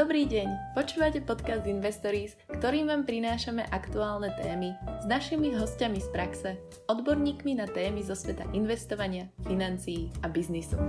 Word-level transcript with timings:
Dobrý 0.00 0.24
deň, 0.24 0.72
počúvate 0.72 1.20
podcast 1.20 1.68
Investories, 1.68 2.32
ktorým 2.48 2.88
vám 2.88 3.04
prinášame 3.04 3.68
aktuálne 3.68 4.32
témy 4.32 4.72
s 4.96 5.04
našimi 5.04 5.52
hostiami 5.52 6.00
z 6.00 6.08
praxe, 6.08 6.50
odborníkmi 6.88 7.60
na 7.60 7.68
témy 7.68 8.00
zo 8.00 8.16
sveta 8.16 8.48
investovania, 8.56 9.28
financií 9.44 10.08
a 10.24 10.32
biznisu. 10.32 10.80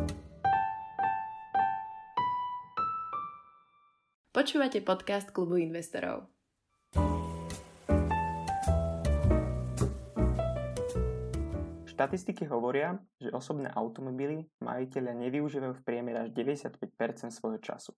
Počúvate 4.32 4.80
podcast 4.80 5.36
Klubu 5.36 5.60
investorov. 5.60 6.32
Štatistiky 11.84 12.48
hovoria, 12.48 12.96
že 13.20 13.28
osobné 13.36 13.76
automobily 13.76 14.48
majiteľia 14.64 15.20
nevyužívajú 15.28 15.74
v 15.76 15.84
priemere 15.84 16.24
až 16.24 16.32
95% 16.32 16.80
svojho 17.28 17.60
času 17.60 17.92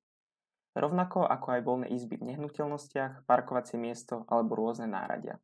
rovnako 0.74 1.26
ako 1.26 1.48
aj 1.58 1.62
voľné 1.62 1.88
izby 1.94 2.18
v 2.18 2.34
nehnuteľnostiach, 2.34 3.26
parkovacie 3.30 3.78
miesto 3.78 4.26
alebo 4.30 4.58
rôzne 4.58 4.90
náradia. 4.90 5.38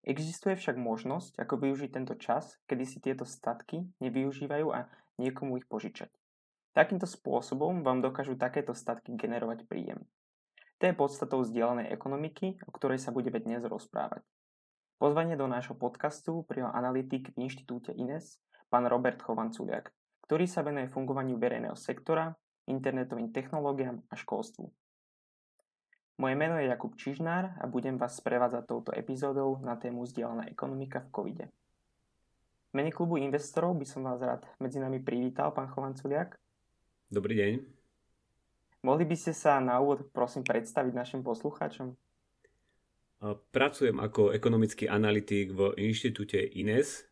Existuje 0.00 0.56
však 0.56 0.80
možnosť, 0.80 1.36
ako 1.44 1.60
využiť 1.60 1.90
tento 1.92 2.16
čas, 2.16 2.56
kedy 2.64 2.84
si 2.88 3.04
tieto 3.04 3.28
statky 3.28 3.84
nevyužívajú 4.00 4.66
a 4.72 4.88
niekomu 5.20 5.60
ich 5.60 5.68
požičať. 5.68 6.08
Takýmto 6.72 7.04
spôsobom 7.04 7.84
vám 7.84 8.00
dokážu 8.00 8.38
takéto 8.40 8.72
statky 8.72 9.12
generovať 9.12 9.68
príjem. 9.68 10.00
To 10.80 10.88
je 10.88 10.96
podstatou 10.96 11.44
vzdialenej 11.44 11.92
ekonomiky, 11.92 12.64
o 12.64 12.70
ktorej 12.72 12.96
sa 12.96 13.12
budeme 13.12 13.36
dnes 13.44 13.60
rozprávať. 13.68 14.24
Pozvanie 14.96 15.36
do 15.36 15.44
nášho 15.44 15.76
podcastu 15.76 16.44
prijal 16.48 16.72
analytik 16.72 17.36
v 17.36 17.44
inštitúte 17.44 17.92
INES, 17.92 18.40
pán 18.72 18.88
Robert 18.88 19.20
Chovanculiak, 19.20 19.92
ktorý 20.24 20.48
sa 20.48 20.64
venuje 20.64 20.88
fungovaniu 20.88 21.36
verejného 21.36 21.76
sektora, 21.76 22.32
internetovým 22.70 23.34
technológiám 23.34 24.06
a 24.06 24.14
školstvu. 24.14 24.70
Moje 26.20 26.34
meno 26.38 26.60
je 26.60 26.70
Jakub 26.70 26.94
Čižnár 26.94 27.58
a 27.58 27.64
budem 27.66 27.98
vás 27.98 28.22
sprevádzať 28.22 28.62
touto 28.68 28.90
epizódou 28.94 29.58
na 29.64 29.74
tému 29.74 30.06
vzdialená 30.06 30.46
ekonomika 30.46 31.02
v 31.02 31.08
covide. 31.10 31.44
V 32.70 32.72
mene 32.78 32.94
klubu 32.94 33.18
investorov 33.18 33.74
by 33.74 33.86
som 33.88 34.06
vás 34.06 34.22
rád 34.22 34.46
medzi 34.62 34.78
nami 34.78 35.02
privítal, 35.02 35.50
pán 35.50 35.66
Chovanculiak. 35.72 36.38
Dobrý 37.10 37.34
deň. 37.34 37.52
Mohli 38.86 39.04
by 39.10 39.16
ste 39.18 39.32
sa 39.34 39.58
na 39.58 39.76
úvod 39.82 40.08
prosím 40.14 40.46
predstaviť 40.46 40.92
našim 40.94 41.20
poslucháčom? 41.26 41.98
Pracujem 43.52 44.00
ako 44.00 44.32
ekonomický 44.32 44.88
analytik 44.88 45.52
v 45.52 45.76
inštitúte 45.76 46.40
INES. 46.40 47.04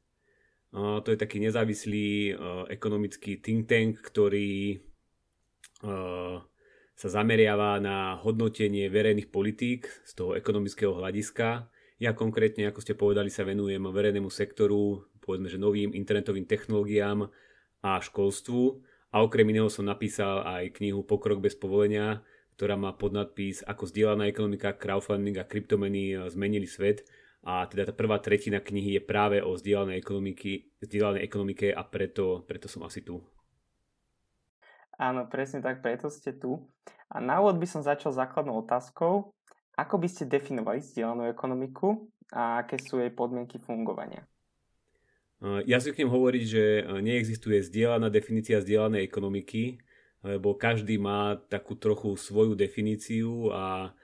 To 0.72 1.04
je 1.04 1.18
taký 1.20 1.40
nezávislý 1.40 2.32
ekonomický 2.72 3.40
think 3.40 3.68
tank, 3.68 4.00
ktorý 4.00 4.80
sa 6.98 7.06
zameriava 7.06 7.78
na 7.78 8.18
hodnotenie 8.18 8.90
verejných 8.90 9.30
politík 9.30 9.86
z 10.02 10.12
toho 10.18 10.34
ekonomického 10.34 10.98
hľadiska. 10.98 11.70
Ja 12.02 12.14
konkrétne, 12.14 12.66
ako 12.66 12.82
ste 12.82 12.98
povedali, 12.98 13.30
sa 13.30 13.46
venujem 13.46 13.82
verejnému 13.82 14.30
sektoru, 14.30 15.06
povedzme, 15.22 15.46
že 15.46 15.62
novým 15.62 15.94
internetovým 15.94 16.46
technológiám 16.46 17.30
a 17.86 18.02
školstvu. 18.02 18.82
A 19.14 19.22
okrem 19.22 19.46
iného 19.50 19.70
som 19.70 19.86
napísal 19.86 20.42
aj 20.42 20.74
knihu 20.82 21.06
Pokrok 21.06 21.38
bez 21.38 21.54
povolenia, 21.54 22.26
ktorá 22.58 22.74
má 22.74 22.90
podnadpis 22.92 23.62
Ako 23.62 23.86
zdieľaná 23.86 24.26
ekonomika, 24.26 24.74
crowdfunding 24.74 25.38
a 25.38 25.46
kryptomeny 25.46 26.18
zmenili 26.26 26.66
svet. 26.66 27.06
A 27.46 27.62
teda 27.70 27.86
tá 27.86 27.94
prvá 27.94 28.18
tretina 28.18 28.58
knihy 28.58 28.98
je 28.98 29.02
práve 29.06 29.38
o 29.38 29.54
zdieľanej, 29.54 30.02
zdieľanej 30.82 31.22
ekonomike 31.22 31.70
a 31.70 31.86
preto, 31.86 32.42
preto 32.42 32.66
som 32.66 32.82
asi 32.82 33.06
tu. 33.06 33.22
Áno, 34.98 35.30
presne 35.30 35.62
tak, 35.62 35.78
preto 35.78 36.10
ste 36.10 36.34
tu. 36.34 36.66
A 37.06 37.22
na 37.22 37.38
úvod 37.38 37.62
by 37.62 37.66
som 37.70 37.86
začal 37.86 38.10
základnou 38.10 38.66
otázkou. 38.66 39.30
Ako 39.78 39.94
by 39.94 40.10
ste 40.10 40.26
definovali 40.26 40.82
zdieľanú 40.82 41.30
ekonomiku 41.30 42.10
a 42.34 42.66
aké 42.66 42.82
sú 42.82 42.98
jej 42.98 43.14
podmienky 43.14 43.62
fungovania? 43.62 44.26
Ja 45.70 45.78
zvyknem 45.78 46.10
hovoriť, 46.10 46.44
že 46.44 46.64
neexistuje 46.98 47.62
zdieľaná 47.62 48.10
definícia 48.10 48.58
zdieľanej 48.58 49.06
ekonomiky, 49.06 49.78
lebo 50.26 50.58
každý 50.58 50.98
má 50.98 51.38
takú 51.46 51.78
trochu 51.78 52.18
svoju 52.18 52.58
definíciu 52.58 53.54
a 53.54 53.94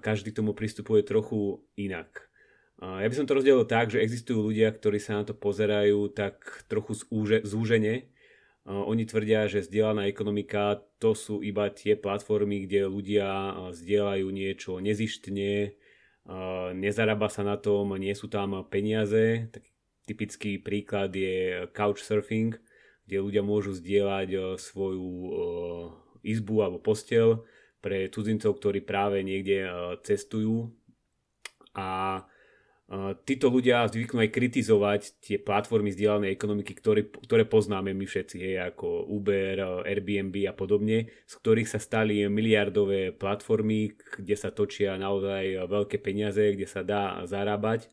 každý 0.00 0.32
tomu 0.32 0.56
pristupuje 0.56 1.04
trochu 1.04 1.60
inak. 1.76 2.32
Ja 2.80 3.04
by 3.04 3.12
som 3.12 3.28
to 3.28 3.36
rozdelil 3.36 3.68
tak, 3.68 3.92
že 3.92 4.00
existujú 4.00 4.40
ľudia, 4.40 4.72
ktorí 4.72 4.96
sa 4.96 5.20
na 5.20 5.28
to 5.28 5.36
pozerajú 5.36 6.16
tak 6.16 6.64
trochu 6.64 6.96
zúžene 7.44 8.08
oni 8.68 9.08
tvrdia, 9.08 9.48
že 9.48 9.64
zdieľaná 9.64 10.04
ekonomika 10.06 10.84
to 11.00 11.16
sú 11.16 11.40
iba 11.40 11.72
tie 11.72 11.96
platformy, 11.96 12.68
kde 12.68 12.86
ľudia 12.92 13.56
zdieľajú 13.72 14.26
niečo 14.28 14.78
nezištne, 14.84 15.74
nezarába 16.76 17.32
sa 17.32 17.42
na 17.42 17.56
tom, 17.56 17.96
nie 17.96 18.12
sú 18.12 18.28
tam 18.28 18.60
peniaze. 18.68 19.48
Taký 19.48 19.70
typický 20.04 20.50
príklad 20.58 21.14
je 21.14 21.66
couchsurfing, 21.72 22.58
kde 23.06 23.16
ľudia 23.22 23.42
môžu 23.46 23.74
zdieľať 23.74 24.58
svoju 24.58 25.10
izbu 26.20 26.54
alebo 26.60 26.78
postel 26.82 27.48
pre 27.80 28.12
cudzincov, 28.12 28.60
ktorí 28.60 28.84
práve 28.84 29.24
niekde 29.24 29.66
cestujú. 30.04 30.68
A 31.72 32.22
títo 33.22 33.54
ľudia 33.54 33.86
zvyknú 33.86 34.18
aj 34.18 34.34
kritizovať 34.34 35.22
tie 35.22 35.38
platformy 35.38 35.94
zdieľanej 35.94 36.34
ekonomiky, 36.34 36.74
ktoré, 36.74 37.06
ktoré 37.06 37.46
poznáme 37.46 37.94
my 37.94 38.02
všetci, 38.02 38.36
hej, 38.42 38.66
ako 38.74 39.06
Uber, 39.06 39.86
Airbnb 39.86 40.34
a 40.50 40.54
podobne, 40.58 41.06
z 41.22 41.34
ktorých 41.38 41.70
sa 41.70 41.78
stali 41.78 42.26
miliardové 42.26 43.14
platformy, 43.14 43.94
kde 43.94 44.34
sa 44.34 44.50
točia 44.50 44.98
naozaj 44.98 45.70
veľké 45.70 46.02
peniaze, 46.02 46.42
kde 46.50 46.66
sa 46.66 46.82
dá 46.82 47.22
zarábať 47.30 47.86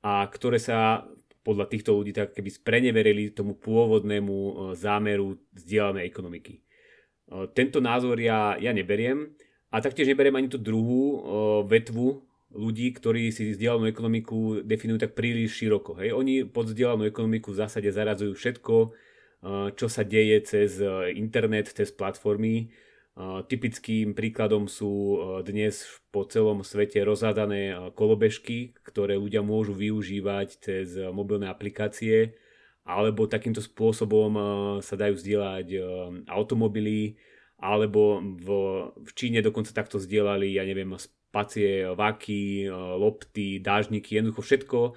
a 0.00 0.24
ktoré 0.24 0.56
sa 0.56 1.04
podľa 1.42 1.66
týchto 1.68 1.92
ľudí 1.92 2.14
tak 2.14 2.32
keby 2.32 2.50
spreneverili 2.50 3.34
tomu 3.34 3.58
pôvodnému 3.58 4.34
e, 4.34 4.52
zámeru 4.78 5.42
zdieľanej 5.58 6.06
ekonomiky. 6.06 6.54
E, 6.58 6.60
tento 7.50 7.82
názor 7.82 8.14
ja, 8.22 8.54
ja 8.62 8.70
neberiem 8.70 9.34
a 9.74 9.82
taktiež 9.82 10.06
neberiem 10.06 10.38
ani 10.38 10.48
tú 10.50 10.58
druhú 10.62 11.02
e, 11.02 11.16
vetvu 11.66 12.22
ľudí, 12.52 12.92
ktorí 12.92 13.32
si 13.32 13.52
vzdialenú 13.52 13.88
ekonomiku 13.88 14.64
definujú 14.64 14.98
tak 15.08 15.12
príliš 15.16 15.58
široko. 15.58 15.98
Hej. 16.00 16.12
Oni 16.12 16.44
pod 16.44 16.72
vzdialenú 16.72 17.08
ekonomiku 17.08 17.52
v 17.52 17.60
zásade 17.64 17.88
zaradzujú 17.88 18.36
všetko, 18.36 18.76
eh, 18.88 19.68
čo 19.76 19.86
sa 19.88 20.04
deje 20.04 20.36
cez 20.44 20.80
eh, 20.80 21.12
internet, 21.16 21.72
cez 21.72 21.92
platformy. 21.92 22.68
Eh, 22.68 23.40
typickým 23.48 24.16
príkladom 24.16 24.68
sú 24.68 25.20
dnes 25.44 25.84
po 26.12 26.24
celom 26.28 26.64
svete 26.64 27.00
rozhádané 27.04 27.92
kolobežky, 27.96 28.76
ktoré 28.84 29.16
ľudia 29.16 29.40
môžu 29.44 29.72
využívať 29.76 30.48
cez 30.60 30.96
mobilné 31.12 31.48
aplikácie, 31.48 32.36
alebo 32.84 33.30
takýmto 33.30 33.62
spôsobom 33.62 34.32
sa 34.82 34.94
dajú 34.98 35.14
zdieľať 35.14 35.66
automobily, 36.26 37.14
alebo 37.62 38.18
v, 38.18 38.46
v 38.98 39.10
Číne 39.14 39.38
dokonca 39.38 39.70
takto 39.70 40.02
zdieľali, 40.02 40.50
ja 40.50 40.66
neviem, 40.66 40.90
pacie, 41.32 41.88
vaky, 41.96 42.68
e, 42.68 42.70
lopty, 42.70 43.58
dážniky, 43.58 44.20
jednoducho 44.20 44.44
všetko, 44.44 44.80
e, 44.84 44.92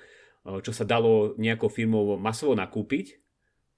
čo 0.62 0.72
sa 0.76 0.84
dalo 0.84 1.34
nejakou 1.40 1.72
firmou 1.72 2.20
masovo 2.20 2.54
nakúpiť, 2.54 3.18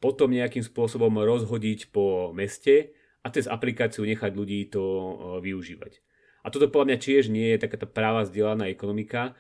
potom 0.02 0.34
nejakým 0.34 0.66
spôsobom 0.66 1.14
rozhodiť 1.22 1.94
po 1.94 2.34
meste 2.34 2.98
a 3.22 3.30
cez 3.30 3.46
aplikáciu 3.46 4.04
nechať 4.04 4.32
ľudí 4.34 4.68
to 4.74 4.84
e, 4.84 5.14
využívať. 5.46 6.02
A 6.42 6.50
toto 6.50 6.72
podľa 6.72 6.96
mňa 6.96 6.98
tiež 6.98 7.30
nie 7.30 7.54
je 7.54 7.62
taká 7.62 7.78
tá 7.78 7.88
práva 7.88 8.26
zdieľaná 8.26 8.72
ekonomika, 8.74 9.38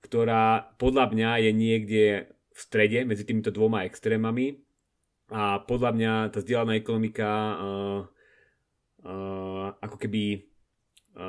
ktorá 0.00 0.72
podľa 0.78 1.10
mňa 1.10 1.30
je 1.44 1.50
niekde 1.50 2.04
v 2.30 2.58
strede 2.58 3.02
medzi 3.02 3.26
týmito 3.26 3.50
dvoma 3.50 3.86
extrémami 3.86 4.62
a 5.34 5.60
podľa 5.62 5.90
mňa 5.94 6.12
tá 6.30 6.38
zdieľaná 6.40 6.78
ekonomika 6.78 7.28
uh, 7.28 8.00
uh, 9.04 9.66
ako 9.82 9.96
keby 9.98 10.47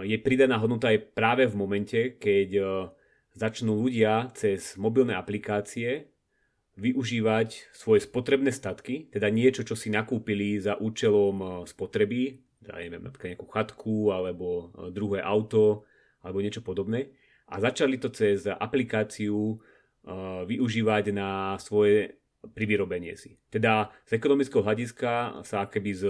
je 0.05 0.17
pridaná 0.21 0.61
hodnota 0.61 0.93
aj 0.93 1.17
práve 1.17 1.49
v 1.49 1.55
momente, 1.57 1.99
keď 2.21 2.49
e, 2.55 2.63
začnú 3.33 3.85
ľudia 3.85 4.29
cez 4.37 4.77
mobilné 4.77 5.17
aplikácie 5.17 6.13
využívať 6.79 7.73
svoje 7.75 8.05
spotrebné 8.05 8.53
statky, 8.53 9.09
teda 9.11 9.27
niečo, 9.33 9.65
čo 9.65 9.73
si 9.73 9.89
nakúpili 9.89 10.61
za 10.61 10.77
účelom 10.77 11.35
e, 11.41 11.47
spotreby, 11.65 12.37
teda 12.61 12.85
neviem, 12.85 13.01
napríklad 13.01 13.29
nejakú 13.33 13.47
chatku 13.49 13.95
alebo 14.13 14.69
druhé 14.93 15.25
auto 15.25 15.89
alebo 16.21 16.43
niečo 16.43 16.61
podobné 16.61 17.09
a 17.49 17.57
začali 17.57 17.97
to 17.97 18.13
cez 18.13 18.45
aplikáciu 18.45 19.57
využívať 20.45 21.11
na 21.11 21.57
svoje 21.57 22.19
privyrobenie 22.55 23.15
si. 23.19 23.35
Teda 23.51 23.91
z 24.07 24.15
ekonomického 24.15 24.63
hľadiska 24.63 25.43
sa 25.43 25.67
keby 25.67 25.91
z 25.91 26.03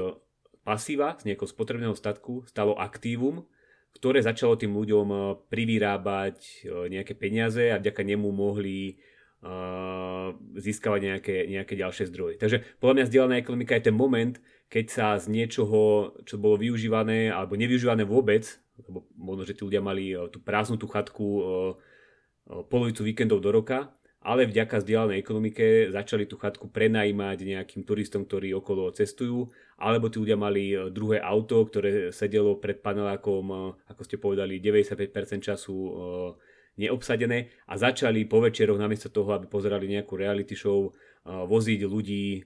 pasíva, 0.62 1.18
z 1.18 1.32
nejakého 1.32 1.50
spotrebného 1.50 1.96
statku 1.98 2.46
stalo 2.46 2.78
aktívum, 2.78 3.50
ktoré 3.98 4.22
začalo 4.22 4.56
tým 4.56 4.76
ľuďom 4.76 5.08
eh, 5.10 5.22
privyrábať 5.50 6.38
eh, 6.40 6.88
nejaké 6.92 7.14
peniaze 7.18 7.72
a 7.72 7.82
vďaka 7.82 8.02
nemu 8.06 8.30
mohli 8.30 8.96
eh, 8.96 10.30
získavať 10.56 11.02
nejaké, 11.04 11.36
nejaké 11.50 11.74
ďalšie 11.76 12.08
zdroje. 12.08 12.36
Takže 12.38 12.64
podľa 12.78 12.96
mňa 12.96 13.10
zdieľaná 13.10 13.36
ekonomika 13.42 13.76
je 13.76 13.88
ten 13.92 13.98
moment, 13.98 14.38
keď 14.70 14.86
sa 14.88 15.08
z 15.18 15.34
niečoho, 15.34 16.14
čo 16.24 16.38
bolo 16.38 16.62
využívané 16.62 17.34
alebo 17.34 17.58
nevyužívané 17.58 18.06
vôbec, 18.06 18.46
lebo 18.80 19.10
možno, 19.18 19.44
že 19.44 19.58
tí 19.58 19.66
ľudia 19.66 19.82
mali 19.82 20.14
tú 20.32 20.40
prázdnu 20.40 20.80
tú 20.80 20.88
chatku 20.88 21.26
polovicu 22.70 23.02
víkendov 23.02 23.44
do 23.44 23.50
roka, 23.50 23.92
ale 24.20 24.46
vďaka 24.46 24.84
zdieľanej 24.84 25.20
ekonomike 25.20 25.90
začali 25.96 26.28
tú 26.28 26.36
chatku 26.36 26.68
prenajímať 26.68 27.40
nejakým 27.44 27.82
turistom, 27.88 28.28
ktorí 28.28 28.52
okolo 28.52 28.92
cestujú, 28.92 29.50
alebo 29.80 30.12
tí 30.12 30.20
ľudia 30.20 30.36
mali 30.36 30.76
e, 30.76 30.92
druhé 30.92 31.24
auto, 31.24 31.64
ktoré 31.64 32.12
sedelo 32.12 32.60
pred 32.60 32.84
panelákom, 32.84 33.46
e, 33.48 33.56
ako 33.88 34.02
ste 34.04 34.20
povedali, 34.20 34.60
95% 34.60 35.40
času 35.40 35.74
e, 35.74 35.92
neobsadené 36.84 37.68
a 37.72 37.80
začali 37.80 38.28
po 38.28 38.44
večeroch 38.44 38.76
namiesto 38.76 39.08
toho, 39.08 39.32
aby 39.36 39.48
pozerali 39.48 39.88
nejakú 39.88 40.16
reality 40.16 40.56
show, 40.56 40.92
voziť 41.30 41.84
ľudí 41.84 42.42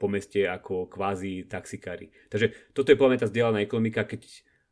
po 0.00 0.08
meste 0.08 0.48
ako 0.48 0.88
kvázi 0.88 1.44
taxikári. 1.44 2.08
Takže 2.32 2.72
toto 2.72 2.88
je 2.88 2.96
podľa 2.96 3.20
tá 3.20 3.28
zdieľaná 3.28 3.60
ekonomika, 3.60 4.08
keď 4.08 4.24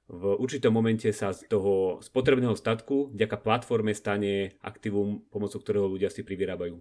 v 0.08 0.24
určitom 0.40 0.72
momente 0.72 1.12
sa 1.12 1.36
z 1.36 1.44
toho 1.46 2.00
spotrebného 2.00 2.56
statku 2.56 3.12
vďaka 3.12 3.36
platforme 3.44 3.92
stane 3.92 4.56
aktívum, 4.64 5.28
pomocou 5.28 5.60
ktorého 5.60 5.86
ľudia 5.86 6.08
si 6.08 6.24
privyrábajú. 6.24 6.80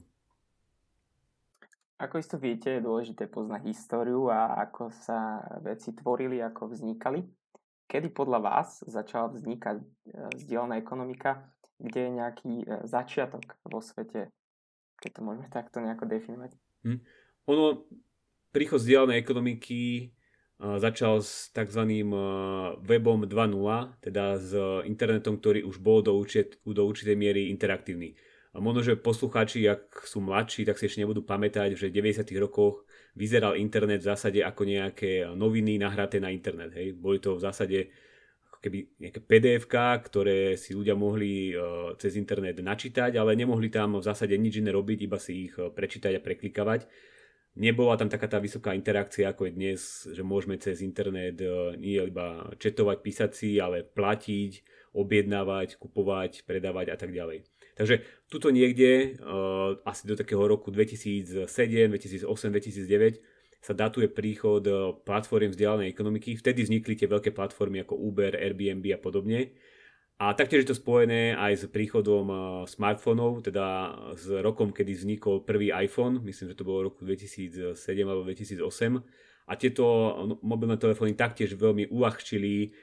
Ako 2.02 2.18
isto 2.18 2.42
viete, 2.42 2.82
je 2.82 2.82
dôležité 2.82 3.30
poznať 3.30 3.70
históriu 3.70 4.26
a 4.34 4.58
ako 4.66 4.90
sa 4.90 5.46
veci 5.62 5.94
tvorili, 5.94 6.42
ako 6.42 6.74
vznikali. 6.74 7.22
Kedy 7.86 8.10
podľa 8.10 8.40
vás 8.42 8.82
začala 8.90 9.30
vznikať 9.30 9.78
e, 9.78 9.86
zdieľaná 10.42 10.82
ekonomika, 10.82 11.54
kde 11.78 12.00
je 12.02 12.12
nejaký 12.18 12.54
e, 12.66 12.66
začiatok 12.90 13.54
vo 13.70 13.86
svete, 13.86 14.34
keď 14.98 15.12
to 15.14 15.22
môžeme 15.22 15.46
takto 15.54 15.78
nejako 15.78 16.10
definovať? 16.10 16.52
Hm. 16.90 17.00
Ono, 17.54 17.86
príchod 18.50 18.82
zdieľanej 18.82 19.22
ekonomiky 19.22 20.10
začal 20.62 21.26
s 21.26 21.50
tzv. 21.58 21.82
webom 22.86 23.26
2.0, 23.26 24.06
teda 24.06 24.38
s 24.38 24.54
internetom, 24.86 25.42
ktorý 25.42 25.66
už 25.66 25.82
bol 25.82 26.06
do, 26.06 26.14
určit, 26.14 26.62
do 26.62 26.86
určitej 26.86 27.18
miery 27.18 27.50
interaktívny. 27.50 28.14
A 28.52 28.60
možno, 28.60 28.84
že 28.84 29.00
poslucháči, 29.00 29.64
ak 29.64 30.04
sú 30.04 30.20
mladší, 30.20 30.68
tak 30.68 30.76
si 30.76 30.92
ešte 30.92 31.00
nebudú 31.00 31.24
pamätať, 31.24 31.80
že 31.80 31.88
v 31.88 32.04
90. 32.04 32.28
rokoch 32.36 32.84
vyzeral 33.16 33.56
internet 33.56 34.04
v 34.04 34.10
zásade 34.12 34.40
ako 34.44 34.68
nejaké 34.68 35.24
noviny 35.32 35.80
nahraté 35.80 36.20
na 36.20 36.36
internet. 36.36 36.76
Hej. 36.76 37.00
Boli 37.00 37.24
to 37.24 37.40
v 37.40 37.44
zásade 37.48 37.80
keby 38.62 38.94
nejaké 39.02 39.26
pdf 39.26 39.66
ktoré 40.06 40.54
si 40.54 40.78
ľudia 40.78 40.94
mohli 40.94 41.50
uh, 41.50 41.98
cez 41.98 42.14
internet 42.14 42.62
načítať, 42.62 43.18
ale 43.18 43.34
nemohli 43.34 43.74
tam 43.74 43.98
v 43.98 44.06
zásade 44.06 44.38
nič 44.38 44.62
iné 44.62 44.70
robiť, 44.70 45.10
iba 45.10 45.18
si 45.18 45.50
ich 45.50 45.58
uh, 45.58 45.74
prečítať 45.74 46.14
a 46.14 46.22
preklikavať 46.22 46.86
nebola 47.56 48.00
tam 48.00 48.08
taká 48.08 48.28
tá 48.28 48.40
vysoká 48.40 48.72
interakcia, 48.72 49.32
ako 49.32 49.48
je 49.48 49.52
dnes, 49.56 49.82
že 50.12 50.24
môžeme 50.24 50.56
cez 50.56 50.80
internet 50.80 51.40
e, 51.44 51.76
nie 51.76 52.00
iba 52.00 52.48
četovať, 52.56 52.98
písať 53.04 53.32
si, 53.36 53.50
ale 53.60 53.84
platiť, 53.84 54.52
objednávať, 54.96 55.76
kupovať, 55.80 56.48
predávať 56.48 56.96
a 56.96 56.98
tak 57.00 57.12
ďalej. 57.12 57.44
Takže 57.76 58.04
tuto 58.28 58.52
niekde, 58.52 59.16
uh, 59.20 59.80
asi 59.88 60.08
do 60.08 60.16
takého 60.16 60.44
roku 60.44 60.72
2007, 60.72 61.48
2008, 61.48 62.28
2009 62.28 63.42
sa 63.62 63.78
datuje 63.78 64.10
príchod 64.10 64.66
e, 64.66 64.74
platform 65.06 65.54
vzdialenej 65.54 65.94
ekonomiky. 65.94 66.34
Vtedy 66.34 66.66
vznikli 66.66 66.98
tie 66.98 67.06
veľké 67.06 67.30
platformy 67.30 67.86
ako 67.86 67.94
Uber, 67.94 68.34
Airbnb 68.34 68.82
a 68.90 68.98
podobne. 68.98 69.54
A 70.18 70.34
taktiež 70.34 70.66
je 70.66 70.74
to 70.74 70.82
spojené 70.82 71.38
aj 71.38 71.54
s 71.54 71.64
príchodom 71.70 72.26
uh, 72.26 72.40
smartfónov, 72.66 73.46
teda 73.46 73.94
s 74.18 74.34
rokom, 74.42 74.74
kedy 74.74 74.98
vznikol 74.98 75.46
prvý 75.46 75.70
iPhone, 75.70 76.26
myslím, 76.26 76.54
že 76.54 76.58
to 76.58 76.66
bolo 76.66 76.78
v 76.82 76.88
roku 76.90 77.06
2007 77.06 77.78
alebo 78.02 78.26
2008. 78.26 78.66
A 79.46 79.54
tieto 79.54 79.86
no, 80.26 80.42
mobilné 80.42 80.82
telefóny 80.82 81.14
taktiež 81.14 81.54
veľmi 81.54 81.94
uľahčili 81.94 82.74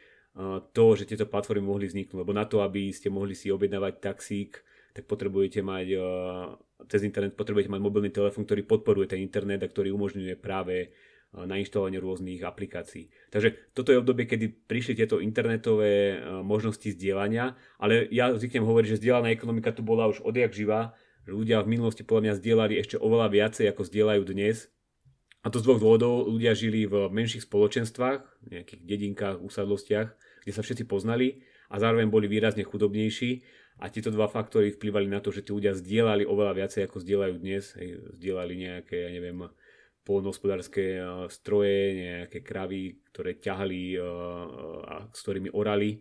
to, 0.72 0.84
že 0.94 1.08
tieto 1.08 1.26
platformy 1.26 1.66
mohli 1.66 1.90
vzniknúť, 1.90 2.18
lebo 2.22 2.30
na 2.30 2.46
to, 2.46 2.62
aby 2.62 2.94
ste 2.94 3.10
mohli 3.10 3.34
si 3.34 3.50
objednávať 3.50 3.94
taxík, 3.98 4.62
tak 4.98 5.06
potrebujete 5.06 5.62
mať 5.62 5.86
uh, 5.94 6.58
cez 6.90 7.06
internet 7.06 7.38
potrebujete 7.38 7.70
mať 7.70 7.78
mobilný 7.78 8.10
telefón, 8.10 8.42
ktorý 8.42 8.66
podporuje 8.66 9.14
ten 9.14 9.22
internet 9.22 9.62
a 9.62 9.70
ktorý 9.70 9.94
umožňuje 9.94 10.34
práve 10.38 10.90
na 11.28 11.60
inštalovanie 11.60 12.00
rôznych 12.00 12.40
aplikácií. 12.40 13.12
Takže 13.28 13.76
toto 13.76 13.92
je 13.92 14.00
obdobie, 14.00 14.24
kedy 14.24 14.64
prišli 14.64 14.96
tieto 14.96 15.20
internetové 15.20 16.16
možnosti 16.40 16.88
zdieľania, 16.88 17.52
ale 17.76 18.08
ja 18.08 18.32
zvyknem 18.32 18.64
hovoriť, 18.64 18.96
že 18.96 19.00
zdieľaná 19.04 19.28
ekonomika 19.36 19.76
tu 19.76 19.84
bola 19.84 20.08
už 20.08 20.24
odjak 20.24 20.56
živa, 20.56 20.96
že 21.28 21.36
ľudia 21.36 21.60
v 21.60 21.76
minulosti 21.76 22.00
podľa 22.00 22.32
mňa 22.32 22.38
zdieľali 22.40 22.74
ešte 22.80 22.96
oveľa 22.96 23.28
viacej, 23.28 23.68
ako 23.68 23.82
zdieľajú 23.84 24.22
dnes. 24.24 24.72
A 25.44 25.52
to 25.52 25.60
z 25.60 25.68
dvoch 25.68 25.78
dôvodov. 25.78 26.32
Ľudia 26.32 26.56
žili 26.56 26.88
v 26.88 27.12
menších 27.12 27.44
spoločenstvách, 27.44 28.48
nejakých 28.48 28.80
dedinkách, 28.88 29.44
usadlostiach, 29.44 30.08
kde 30.42 30.52
sa 30.56 30.64
všetci 30.64 30.88
poznali 30.88 31.44
a 31.68 31.76
zároveň 31.76 32.08
boli 32.08 32.26
výrazne 32.26 32.64
chudobnejší. 32.64 33.44
A 33.78 33.90
tieto 33.94 34.10
dva 34.10 34.26
faktory 34.26 34.74
vplyvali 34.74 35.06
na 35.06 35.22
to, 35.22 35.30
že 35.30 35.46
tí 35.46 35.54
ľudia 35.54 35.70
zdieľali 35.70 36.26
oveľa 36.26 36.66
viacej, 36.66 36.90
ako 36.90 36.98
zdieľajú 36.98 37.34
dnes. 37.38 37.78
Zdieľali 38.18 38.54
nejaké, 38.58 39.06
ja 39.06 39.10
neviem, 39.14 39.46
polnohospodárske 40.08 40.84
eh, 40.96 41.04
stroje, 41.28 41.78
nejaké 41.94 42.40
kravy, 42.40 43.04
ktoré 43.12 43.36
ťahali 43.36 43.82
eh, 43.94 44.02
a 44.88 44.94
s 45.12 45.20
ktorými 45.20 45.52
orali. 45.52 46.00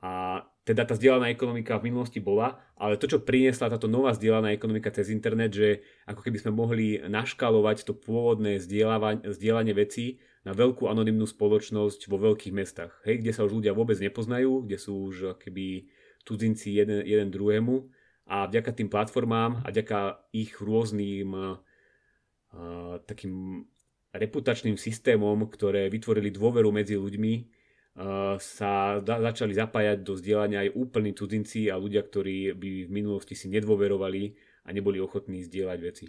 A 0.00 0.44
teda 0.66 0.82
tá 0.82 0.98
zdieľaná 0.98 1.30
ekonomika 1.30 1.78
v 1.78 1.88
minulosti 1.88 2.18
bola, 2.18 2.58
ale 2.74 2.98
to, 2.98 3.06
čo 3.06 3.22
priniesla 3.22 3.70
táto 3.70 3.86
nová 3.86 4.12
zdieľaná 4.12 4.52
ekonomika 4.52 4.92
cez 4.92 5.08
internet, 5.08 5.54
že 5.54 5.80
ako 6.04 6.20
keby 6.26 6.42
sme 6.42 6.52
mohli 6.52 7.00
naškalovať 7.00 7.86
to 7.86 7.94
pôvodné 7.94 8.58
zdieľanie 8.60 9.72
vecí 9.72 10.20
na 10.44 10.52
veľkú 10.52 10.90
anonymnú 10.90 11.24
spoločnosť 11.24 12.10
vo 12.10 12.18
veľkých 12.18 12.54
mestách, 12.54 12.92
hej, 13.08 13.24
kde 13.24 13.32
sa 13.32 13.46
už 13.48 13.62
ľudia 13.62 13.72
vôbec 13.72 13.96
nepoznajú, 13.98 14.68
kde 14.68 14.78
sú 14.78 15.10
už 15.10 15.40
keby 15.40 15.88
cudzinci 16.26 16.74
jeden, 16.74 17.06
jeden 17.06 17.30
druhému 17.30 17.86
a 18.26 18.50
vďaka 18.50 18.74
tým 18.74 18.90
platformám 18.90 19.62
a 19.62 19.70
vďaka 19.70 20.26
ich 20.34 20.58
rôznym 20.58 21.30
takým 23.06 23.62
reputačným 24.10 24.74
systémom, 24.74 25.46
ktoré 25.46 25.86
vytvorili 25.86 26.34
dôveru 26.34 26.74
medzi 26.74 26.98
ľuďmi, 26.98 27.34
sa 28.42 29.00
začali 29.00 29.56
zapájať 29.56 30.04
do 30.04 30.18
zdieľania 30.18 30.68
aj 30.68 30.74
úplní 30.76 31.16
cudzinci 31.16 31.72
a 31.72 31.80
ľudia, 31.80 32.04
ktorí 32.04 32.52
by 32.52 32.70
v 32.88 32.90
minulosti 32.90 33.38
si 33.38 33.46
nedôverovali 33.48 34.36
a 34.66 34.74
neboli 34.74 35.00
ochotní 35.00 35.40
zdieľať 35.46 35.78
veci. 35.80 36.06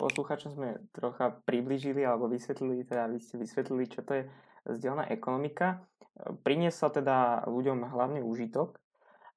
Poslucháčom 0.00 0.56
sme 0.56 0.80
trocha 0.96 1.28
približili 1.44 2.00
alebo 2.06 2.24
vysvetlili, 2.24 2.88
teda 2.88 3.04
vy 3.12 3.20
ste 3.20 3.36
vysvetlili, 3.36 3.84
čo 3.84 4.00
to 4.00 4.16
je 4.16 4.22
zdieľaná 4.64 5.12
ekonomika. 5.12 5.84
Priniesla 6.18 6.88
teda 6.90 7.46
ľuďom 7.48 7.86
hlavne 7.90 8.20
úžitok. 8.24 8.76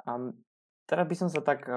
A 0.03 0.34
teraz 0.89 1.06
by 1.08 1.15
som 1.15 1.30
sa 1.32 1.39
tak 1.39 1.70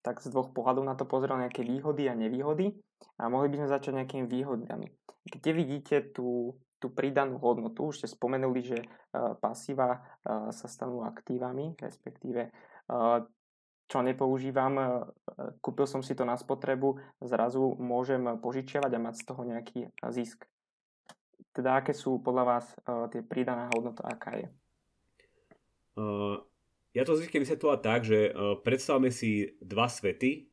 tak 0.00 0.20
z 0.24 0.32
dvoch 0.32 0.52
pohľadov 0.56 0.84
na 0.84 0.96
to 0.96 1.04
pozrel 1.04 1.36
nejaké 1.36 1.60
výhody 1.60 2.08
a 2.08 2.16
nevýhody 2.16 2.72
a 3.20 3.28
mohli 3.28 3.52
by 3.52 3.64
sme 3.64 3.68
začať 3.68 3.92
nejakými 4.00 4.26
výhodami. 4.28 4.88
Kde 5.28 5.50
vidíte 5.52 5.96
tú, 6.16 6.56
tú 6.80 6.88
pridanú 6.88 7.36
hodnotu? 7.36 7.92
Už 7.92 8.00
ste 8.00 8.08
spomenuli, 8.08 8.64
že 8.64 8.78
uh, 8.80 9.36
pasíva 9.36 10.00
uh, 10.00 10.48
sa 10.50 10.66
stanú 10.68 11.04
aktívami, 11.04 11.76
respektíve 11.76 12.48
čo 13.90 14.02
nepoužívam, 14.02 15.06
kúpil 15.62 15.86
som 15.86 16.02
si 16.02 16.18
to 16.18 16.26
na 16.26 16.34
spotrebu, 16.34 16.98
zrazu 17.22 17.78
môžem 17.78 18.42
požičiavať 18.42 18.98
a 18.98 19.02
mať 19.02 19.14
z 19.14 19.24
toho 19.30 19.42
nejaký 19.46 19.80
zisk. 20.10 20.42
Teda 21.50 21.82
aké 21.82 21.90
sú 21.90 22.22
podľa 22.22 22.44
vás 22.46 22.66
uh, 22.86 23.10
tie 23.10 23.26
pridaná 23.26 23.66
hodnota, 23.74 24.06
aká 24.06 24.38
je? 24.38 24.46
Uh, 25.98 26.38
ja 26.90 27.06
to 27.06 27.14
zvyknem 27.14 27.46
vysvetľovať 27.46 27.80
tak, 27.86 28.00
že 28.02 28.18
e, 28.26 28.58
predstavme 28.66 29.14
si 29.14 29.46
dva 29.62 29.86
svety, 29.86 30.50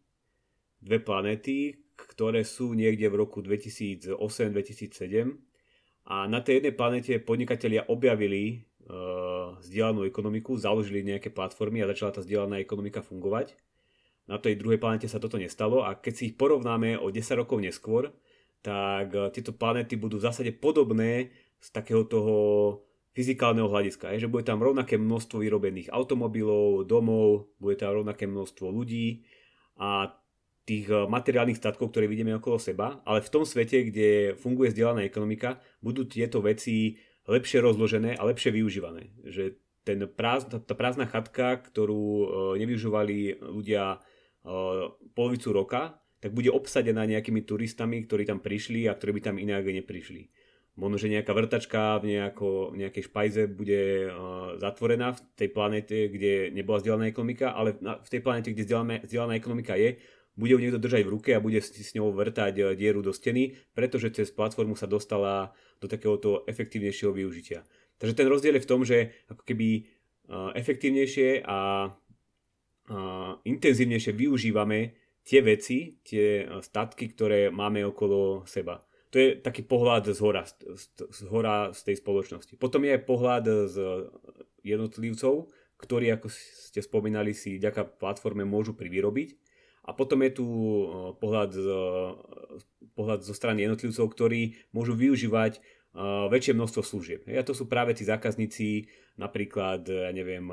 dve 0.86 1.02
planéty, 1.02 1.82
ktoré 1.98 2.46
sú 2.46 2.78
niekde 2.78 3.10
v 3.10 3.26
roku 3.26 3.42
2008-2007 3.42 4.22
a 6.06 6.30
na 6.30 6.40
tej 6.46 6.62
jednej 6.62 6.78
planete 6.78 7.18
podnikatelia 7.20 7.90
objavili 7.90 8.70
uh, 8.86 9.58
ekonomiku, 10.06 10.56
založili 10.62 11.02
nejaké 11.04 11.34
platformy 11.34 11.82
a 11.82 11.90
začala 11.90 12.16
tá 12.16 12.22
zdieľaná 12.22 12.62
ekonomika 12.62 13.02
fungovať. 13.02 13.58
Na 14.30 14.38
tej 14.38 14.56
druhej 14.62 14.78
planete 14.78 15.10
sa 15.10 15.18
toto 15.18 15.42
nestalo 15.42 15.84
a 15.84 15.98
keď 15.98 16.14
si 16.14 16.24
ich 16.32 16.38
porovnáme 16.38 17.02
o 17.02 17.10
10 17.10 17.42
rokov 17.44 17.60
neskôr, 17.60 18.14
tak 18.62 19.08
uh, 19.14 19.30
tieto 19.30 19.54
planéty 19.54 19.96
budú 19.96 20.18
v 20.18 20.28
zásade 20.28 20.52
podobné 20.56 21.32
z 21.58 21.68
takého 21.74 22.06
toho 22.06 22.36
fyzikálneho 23.18 23.66
hľadiska, 23.66 24.14
je, 24.14 24.30
že 24.30 24.32
bude 24.32 24.46
tam 24.46 24.62
rovnaké 24.62 24.94
množstvo 24.94 25.42
vyrobených 25.42 25.90
automobilov, 25.90 26.86
domov, 26.86 27.50
bude 27.58 27.74
tam 27.74 27.98
rovnaké 27.98 28.30
množstvo 28.30 28.70
ľudí 28.70 29.26
a 29.82 30.14
tých 30.68 30.86
eh, 30.92 31.08
materiálnych 31.10 31.58
statkov, 31.58 31.90
ktoré 31.90 32.06
vidíme 32.06 32.36
okolo 32.38 32.62
seba, 32.62 33.02
ale 33.08 33.24
v 33.24 33.32
tom 33.32 33.48
svete, 33.48 33.88
kde 33.90 34.38
funguje 34.38 34.76
zdieľaná 34.76 35.02
ekonomika, 35.08 35.58
budú 35.80 36.06
tieto 36.06 36.44
veci 36.44 37.00
lepšie 37.26 37.64
rozložené 37.64 38.20
a 38.20 38.28
lepšie 38.28 38.54
využívané. 38.54 39.10
Že 39.26 39.58
ten 39.82 40.04
práz, 40.12 40.46
tá, 40.52 40.60
tá 40.60 40.76
prázdna 40.76 41.08
chatka, 41.08 41.58
ktorú 41.58 42.04
eh, 42.06 42.28
nevyužívali 42.62 43.40
ľudia 43.42 44.04
polovicu 45.12 45.52
roka, 45.52 46.00
tak 46.18 46.34
bude 46.34 46.50
obsadená 46.50 47.06
nejakými 47.06 47.46
turistami, 47.46 48.04
ktorí 48.06 48.26
tam 48.26 48.42
prišli 48.42 48.90
a 48.90 48.98
ktorí 48.98 49.18
by 49.18 49.22
tam 49.22 49.36
inak 49.38 49.66
neprišli. 49.66 50.30
Možno, 50.78 51.02
že 51.02 51.10
nejaká 51.10 51.34
vrtačka 51.34 51.98
v 52.02 52.14
nejako, 52.14 52.78
nejakej 52.78 53.10
špajze 53.10 53.50
bude 53.50 54.14
uh, 54.14 54.14
zatvorená 54.62 55.18
v 55.18 55.20
tej 55.34 55.50
planete, 55.50 55.98
kde 56.06 56.54
nebola 56.54 56.78
vzdelaná 56.78 57.10
ekonomika, 57.10 57.50
ale 57.50 57.82
na, 57.82 57.98
v 57.98 58.10
tej 58.14 58.22
planete, 58.22 58.54
kde 58.54 58.66
vzdelaná 59.02 59.34
ekonomika 59.34 59.74
je, 59.74 59.98
bude 60.38 60.54
ju 60.54 60.62
niekto 60.62 60.78
držať 60.78 61.02
v 61.02 61.14
ruke 61.18 61.30
a 61.34 61.42
bude 61.42 61.58
s 61.58 61.98
ňou 61.98 62.14
vrtať 62.14 62.78
dieru 62.78 63.02
do 63.02 63.10
steny, 63.10 63.58
pretože 63.74 64.14
cez 64.14 64.30
platformu 64.30 64.78
sa 64.78 64.86
dostala 64.86 65.50
do 65.82 65.90
takéhoto 65.90 66.46
efektívnejšieho 66.46 67.10
využitia. 67.10 67.66
Takže 67.98 68.14
ten 68.14 68.30
rozdiel 68.30 68.62
je 68.62 68.66
v 68.66 68.70
tom, 68.70 68.86
že 68.86 69.18
ako 69.34 69.42
keby 69.42 69.90
efektívnejšie 70.54 71.42
a 71.42 71.90
intenzívnejšie 73.50 74.14
využívame 74.14 74.94
tie 75.28 75.44
veci, 75.44 76.00
tie 76.08 76.48
statky, 76.64 77.12
ktoré 77.12 77.52
máme 77.52 77.84
okolo 77.84 78.48
seba. 78.48 78.80
To 79.12 79.20
je 79.20 79.40
taký 79.44 79.68
pohľad 79.68 80.08
z 80.16 80.20
hora, 80.24 80.48
z 80.48 81.22
hora 81.28 81.76
z 81.76 81.80
tej 81.92 81.96
spoločnosti. 82.00 82.56
Potom 82.56 82.88
je 82.88 82.96
aj 82.96 83.08
pohľad 83.08 83.46
z 83.68 83.76
jednotlivcov, 84.64 85.52
ktorí, 85.80 86.12
ako 86.16 86.32
ste 86.32 86.80
spomínali, 86.80 87.36
si 87.36 87.60
vďaka 87.60 88.00
platforme 88.00 88.48
môžu 88.48 88.72
privyrobiť. 88.76 89.36
A 89.88 89.96
potom 89.96 90.20
je 90.24 90.32
tu 90.36 90.48
pohľad, 91.24 91.56
pohľad 92.96 93.20
zo 93.24 93.32
strany 93.32 93.64
jednotlivcov, 93.64 94.12
ktorí 94.12 94.60
môžu 94.76 94.96
využívať 95.00 95.64
väčšie 96.28 96.54
množstvo 96.56 96.82
služieb. 96.84 97.22
A 97.32 97.48
to 97.48 97.56
sú 97.56 97.72
práve 97.72 97.96
tí 97.96 98.04
zákazníci, 98.04 98.92
napríklad, 99.16 99.88
ja 99.88 100.12
neviem, 100.12 100.52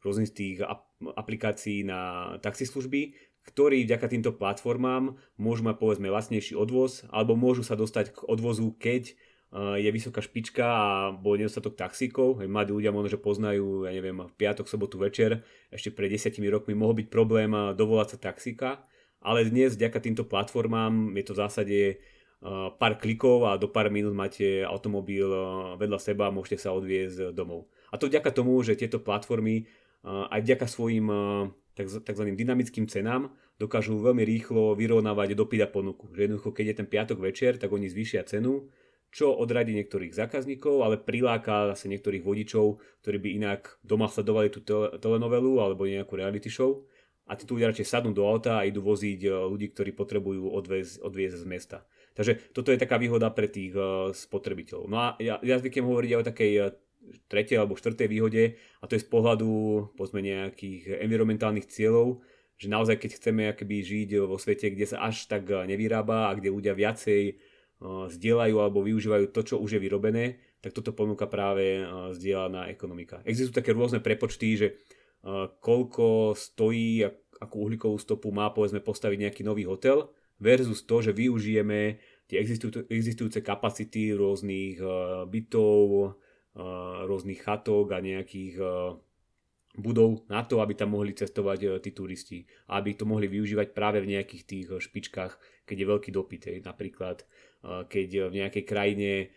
rôznych 0.00 0.32
z 0.32 0.34
tých 0.34 0.56
aplikácií 1.04 1.84
na 1.84 2.32
taxislužby, 2.40 3.12
ktorí 3.48 3.88
vďaka 3.88 4.06
týmto 4.10 4.32
platformám 4.36 5.16
môžu 5.40 5.64
mať 5.64 5.76
povedzme 5.80 6.12
lacnejší 6.12 6.56
odvoz, 6.58 7.08
alebo 7.08 7.38
môžu 7.38 7.64
sa 7.64 7.78
dostať 7.78 8.12
k 8.12 8.18
odvozu, 8.28 8.76
keď 8.76 9.16
je 9.50 9.90
vysoká 9.90 10.22
špička 10.22 10.62
a 10.62 11.10
bol 11.10 11.34
nedostatok 11.34 11.74
taxíkov. 11.74 12.38
Mladí 12.38 12.70
ľudia 12.70 12.94
možno, 12.94 13.10
že 13.10 13.18
poznajú, 13.18 13.82
ja 13.82 13.90
neviem, 13.90 14.14
v 14.14 14.34
piatok, 14.38 14.70
sobotu 14.70 15.02
večer, 15.02 15.42
ešte 15.74 15.90
pred 15.90 16.06
desiatimi 16.06 16.46
rokmi 16.46 16.78
mohol 16.78 16.94
byť 17.02 17.10
problém 17.10 17.50
dovolať 17.74 18.14
sa 18.14 18.30
taxíka, 18.30 18.86
ale 19.18 19.42
dnes 19.50 19.74
vďaka 19.74 19.98
týmto 19.98 20.22
platformám 20.22 21.18
je 21.18 21.24
to 21.26 21.34
v 21.34 21.42
zásade 21.42 21.78
pár 22.78 22.96
klikov 23.02 23.50
a 23.50 23.58
do 23.58 23.66
pár 23.66 23.90
minút 23.90 24.14
máte 24.14 24.62
automobil 24.62 25.26
vedľa 25.76 25.98
seba 25.98 26.30
a 26.30 26.32
môžete 26.32 26.62
sa 26.62 26.72
odviezť 26.72 27.34
domov. 27.34 27.66
A 27.90 27.98
to 27.98 28.06
vďaka 28.06 28.30
tomu, 28.30 28.54
že 28.62 28.78
tieto 28.78 29.02
platformy 29.02 29.66
aj 30.06 30.40
vďaka 30.46 30.70
svojim 30.70 31.10
tzv. 31.84 32.24
dynamickým 32.36 32.90
cenám 32.90 33.32
dokážu 33.60 33.96
veľmi 34.00 34.24
rýchlo 34.24 34.76
vyrovnávať 34.76 35.36
dopyt 35.36 35.64
a 35.64 35.68
ponuku. 35.68 36.08
Že 36.16 36.20
jednoducho, 36.28 36.50
keď 36.52 36.64
je 36.66 36.76
ten 36.76 36.88
piatok 36.88 37.18
večer, 37.20 37.60
tak 37.60 37.70
oni 37.72 37.88
zvýšia 37.88 38.24
cenu, 38.24 38.68
čo 39.10 39.34
odradí 39.34 39.74
niektorých 39.74 40.14
zákazníkov, 40.14 40.86
ale 40.86 40.96
priláka 40.96 41.74
zase 41.74 41.90
niektorých 41.90 42.22
vodičov, 42.22 42.78
ktorí 43.02 43.18
by 43.18 43.28
inak 43.42 43.60
doma 43.82 44.06
sledovali 44.06 44.48
tú 44.54 44.62
telenovelu 44.98 45.52
alebo 45.60 45.82
nejakú 45.84 46.14
reality 46.14 46.46
show 46.46 46.86
a 47.30 47.38
tí 47.38 47.46
ľudia 47.46 47.70
radšej 47.70 47.86
sadnú 47.86 48.10
do 48.10 48.26
auta 48.26 48.58
a 48.58 48.66
idú 48.66 48.82
voziť 48.82 49.26
ľudí, 49.26 49.70
ktorí 49.70 49.94
potrebujú 49.94 50.50
odviezť, 50.50 50.98
odviezť 51.02 51.36
z 51.38 51.46
mesta. 51.46 51.78
Takže 52.18 52.50
toto 52.50 52.74
je 52.74 52.82
taká 52.82 52.98
výhoda 52.98 53.30
pre 53.30 53.46
tých 53.46 53.70
uh, 53.78 54.10
spotrebiteľov. 54.10 54.84
No 54.90 54.96
a 54.98 55.06
ja, 55.22 55.38
ja 55.46 55.56
zvyknem 55.62 55.86
hovoriť 55.86 56.10
aj 56.10 56.18
o 56.18 56.26
takej 56.26 56.52
uh, 56.58 56.74
tretej 57.30 57.58
alebo 57.58 57.78
štvrtej 57.78 58.08
výhode 58.10 58.42
a 58.80 58.84
to 58.84 58.94
je 58.94 59.04
z 59.04 59.08
pohľadu 59.08 59.48
povedzme 59.96 60.20
nejakých 60.20 61.00
environmentálnych 61.00 61.66
cieľov, 61.66 62.20
že 62.60 62.68
naozaj 62.68 63.00
keď 63.00 63.10
chceme 63.16 63.42
akoby 63.56 63.76
žiť 63.80 64.10
vo 64.28 64.36
svete, 64.36 64.68
kde 64.68 64.84
sa 64.84 65.08
až 65.08 65.24
tak 65.30 65.48
nevyrába 65.48 66.28
a 66.28 66.36
kde 66.36 66.52
ľudia 66.52 66.76
viacej 66.76 67.22
uh, 67.80 68.06
zdieľajú 68.12 68.56
alebo 68.60 68.84
využívajú 68.84 69.32
to, 69.32 69.40
čo 69.40 69.56
už 69.56 69.78
je 69.78 69.80
vyrobené, 69.80 70.36
tak 70.60 70.76
toto 70.76 70.92
ponúka 70.92 71.24
práve 71.24 71.80
uh, 71.80 72.12
zdieľaná 72.12 72.68
ekonomika. 72.68 73.24
Existujú 73.24 73.56
také 73.56 73.72
rôzne 73.72 74.04
prepočty, 74.04 74.60
že 74.60 74.68
uh, 75.24 75.48
koľko 75.64 76.36
stojí, 76.36 77.00
akú 77.40 77.64
uhlíkovú 77.64 77.96
stopu 77.96 78.28
má 78.28 78.52
povedzme 78.52 78.84
postaviť 78.84 79.18
nejaký 79.24 79.42
nový 79.48 79.64
hotel 79.64 80.12
versus 80.36 80.84
to, 80.84 81.00
že 81.00 81.16
využijeme 81.16 81.96
tie 82.28 82.44
existujúce 82.92 83.40
kapacity 83.40 84.12
rôznych 84.14 84.78
bytov, 85.26 86.14
rôznych 87.08 87.40
chatok 87.40 87.96
a 87.96 88.04
nejakých 88.04 88.60
budov 89.78 90.26
na 90.26 90.42
to, 90.42 90.58
aby 90.58 90.74
tam 90.74 90.98
mohli 90.98 91.14
cestovať 91.14 91.78
tí 91.78 91.94
turisti 91.94 92.42
aby 92.74 92.98
to 92.98 93.06
mohli 93.06 93.30
využívať 93.30 93.70
práve 93.70 94.02
v 94.02 94.18
nejakých 94.18 94.42
tých 94.42 94.66
špičkách, 94.82 95.64
keď 95.64 95.76
je 95.78 95.86
veľký 95.86 96.10
dopyt. 96.10 96.42
Napríklad, 96.66 97.22
keď 97.86 98.08
v 98.28 98.34
nejakej 98.34 98.64
krajine 98.66 99.30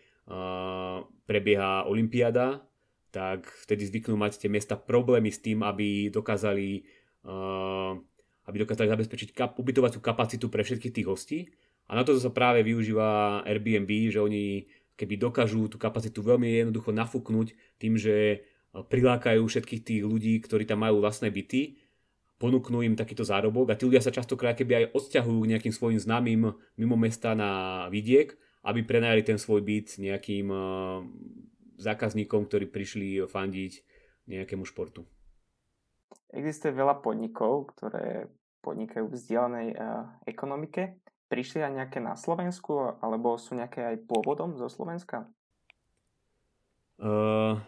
prebieha 1.24 1.86
olympiáda, 1.86 2.66
tak 3.14 3.46
vtedy 3.62 3.86
zvyknú 3.86 4.18
mať 4.18 4.42
tie 4.42 4.50
miesta 4.50 4.74
problémy 4.74 5.30
s 5.30 5.38
tým, 5.38 5.62
aby 5.62 6.10
dokázali 6.10 6.82
aby 8.44 8.56
dokázali 8.60 8.92
zabezpečiť 8.92 9.28
kap- 9.32 9.56
ubytovaciu 9.56 10.04
kapacitu 10.04 10.52
pre 10.52 10.60
všetkých 10.60 10.92
tých 10.92 11.08
hostí. 11.08 11.38
A 11.88 11.96
na 11.96 12.04
to 12.04 12.16
sa 12.16 12.28
práve 12.28 12.64
využíva 12.64 13.40
Airbnb, 13.44 13.88
že 14.12 14.20
oni 14.20 14.68
keby 14.94 15.14
dokážu 15.18 15.66
tú 15.66 15.76
kapacitu 15.76 16.22
veľmi 16.22 16.46
jednoducho 16.46 16.94
nafúknuť 16.94 17.78
tým, 17.78 17.94
že 17.98 18.14
e, 18.14 18.38
prilákajú 18.72 19.42
všetkých 19.42 19.82
tých 19.82 20.02
ľudí, 20.06 20.38
ktorí 20.42 20.64
tam 20.64 20.86
majú 20.86 21.02
vlastné 21.02 21.30
byty, 21.30 21.78
ponúknú 22.38 22.82
im 22.82 22.98
takýto 22.98 23.22
zárobok 23.22 23.72
a 23.72 23.78
tí 23.78 23.86
ľudia 23.86 24.02
sa 24.02 24.14
častokrát 24.14 24.58
keby 24.58 24.72
aj 24.74 24.90
odsťahujú 24.94 25.40
nejakým 25.46 25.74
svojim 25.74 25.98
známym 25.98 26.54
mimo 26.78 26.96
mesta 26.98 27.32
na 27.34 27.84
vidiek, 27.90 28.34
aby 28.64 28.82
prenajali 28.82 29.22
ten 29.22 29.38
svoj 29.38 29.62
byt 29.62 29.98
nejakým 29.98 30.46
e, 30.50 30.58
zákazníkom, 31.78 32.46
ktorí 32.46 32.70
prišli 32.70 33.22
fandiť 33.26 33.72
nejakému 34.30 34.64
športu. 34.64 35.04
Existuje 36.34 36.74
veľa 36.74 36.98
podnikov, 36.98 37.74
ktoré 37.76 38.26
podnikajú 38.64 39.04
v 39.06 39.14
vzdialenej 39.14 39.68
uh, 39.76 40.08
ekonomike. 40.24 40.96
Prišli 41.34 41.66
aj 41.66 41.72
nejaké 41.74 41.98
na 41.98 42.14
Slovensku, 42.14 42.94
alebo 43.02 43.34
sú 43.34 43.58
nejaké 43.58 43.82
aj 43.82 44.06
pôvodom 44.06 44.54
zo 44.54 44.70
Slovenska? 44.70 45.26
Uh, 46.94 47.58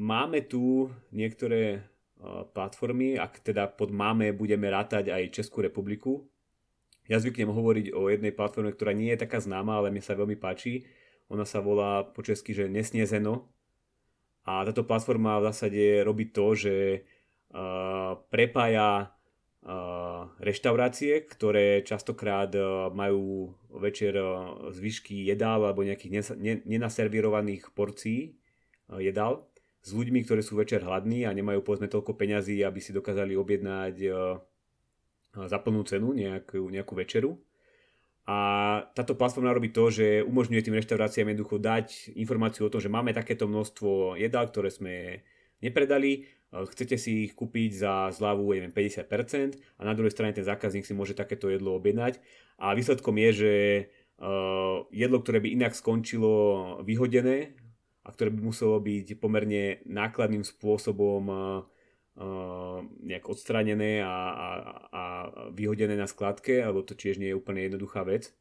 máme 0.00 0.40
tu 0.48 0.88
niektoré 1.12 1.84
uh, 2.24 2.48
platformy, 2.48 3.20
ak 3.20 3.44
teda 3.44 3.68
pod 3.68 3.92
máme 3.92 4.32
budeme 4.32 4.72
rátať 4.72 5.12
aj 5.12 5.28
Českú 5.28 5.60
republiku. 5.60 6.24
Ja 7.04 7.20
zvyknem 7.20 7.52
hovoriť 7.52 7.92
o 7.92 8.08
jednej 8.08 8.32
platforme, 8.32 8.72
ktorá 8.72 8.96
nie 8.96 9.12
je 9.12 9.28
taká 9.28 9.44
známa, 9.44 9.76
ale 9.76 9.92
mi 9.92 10.00
sa 10.00 10.16
veľmi 10.16 10.40
páči. 10.40 10.88
Ona 11.28 11.44
sa 11.44 11.60
volá 11.60 12.08
po 12.08 12.24
česky, 12.24 12.56
že 12.56 12.64
Nesniezeno. 12.64 13.44
A 14.48 14.64
táto 14.64 14.88
platforma 14.88 15.36
v 15.36 15.52
zásade 15.52 16.00
robí 16.00 16.32
to, 16.32 16.56
že 16.56 17.04
prepája 18.32 19.12
reštaurácie, 20.40 21.28
ktoré 21.28 21.84
častokrát 21.84 22.48
majú 22.96 23.52
večer 23.68 24.16
zvyšky 24.72 25.28
jedál 25.28 25.68
alebo 25.68 25.84
nejakých 25.84 26.32
nenaservirovaných 26.64 27.68
porcií 27.76 28.34
jedál 28.98 29.46
s 29.84 29.92
ľuďmi, 29.92 30.24
ktorí 30.24 30.40
sú 30.40 30.56
večer 30.56 30.80
hladní 30.80 31.28
a 31.28 31.36
nemajú 31.36 31.60
povedzme 31.60 31.92
toľko 31.92 32.16
peňazí, 32.16 32.64
aby 32.64 32.80
si 32.80 32.96
dokázali 32.96 33.36
objednať 33.36 33.94
za 35.30 35.58
plnú 35.62 35.84
cenu 35.84 36.16
nejakú, 36.16 36.72
nejakú 36.72 36.92
večeru. 36.96 37.36
A 38.28 38.38
táto 38.94 39.18
platforma 39.18 39.50
robí 39.50 39.72
to, 39.72 39.90
že 39.90 40.22
umožňuje 40.22 40.62
tým 40.62 40.78
reštauráciám 40.78 41.32
jednoducho 41.32 41.58
dať 41.58 42.14
informáciu 42.14 42.66
o 42.66 42.72
tom, 42.72 42.78
že 42.78 42.92
máme 42.92 43.10
takéto 43.10 43.50
množstvo 43.50 44.20
jedál, 44.20 44.46
ktoré 44.48 44.70
sme 44.70 45.24
nepredali, 45.60 46.26
chcete 46.50 46.98
si 46.98 47.30
ich 47.30 47.32
kúpiť 47.38 47.70
za 47.86 47.92
zľavu 48.10 48.42
neviem, 48.58 48.74
50% 48.74 49.78
a 49.78 49.82
na 49.86 49.94
druhej 49.94 50.10
strane 50.10 50.34
ten 50.34 50.42
zákazník 50.42 50.82
si 50.82 50.96
môže 50.96 51.14
takéto 51.14 51.46
jedlo 51.46 51.78
objednať. 51.78 52.18
A 52.58 52.74
výsledkom 52.74 53.14
je, 53.16 53.30
že 53.30 53.52
jedlo, 54.90 55.22
ktoré 55.22 55.38
by 55.40 55.48
inak 55.54 55.72
skončilo 55.72 56.32
vyhodené 56.82 57.54
a 58.04 58.08
ktoré 58.12 58.34
by 58.34 58.40
muselo 58.42 58.82
byť 58.82 59.16
pomerne 59.16 59.80
nákladným 59.86 60.44
spôsobom 60.44 61.30
nejak 63.00 63.24
odstranené 63.30 64.04
a, 64.04 64.12
a, 64.12 64.48
a 64.92 65.02
vyhodené 65.56 65.96
na 65.96 66.04
skladke, 66.04 66.60
alebo 66.60 66.84
to 66.84 66.92
tiež 66.92 67.16
nie 67.16 67.32
je 67.32 67.38
úplne 67.38 67.64
jednoduchá 67.64 68.04
vec, 68.04 68.34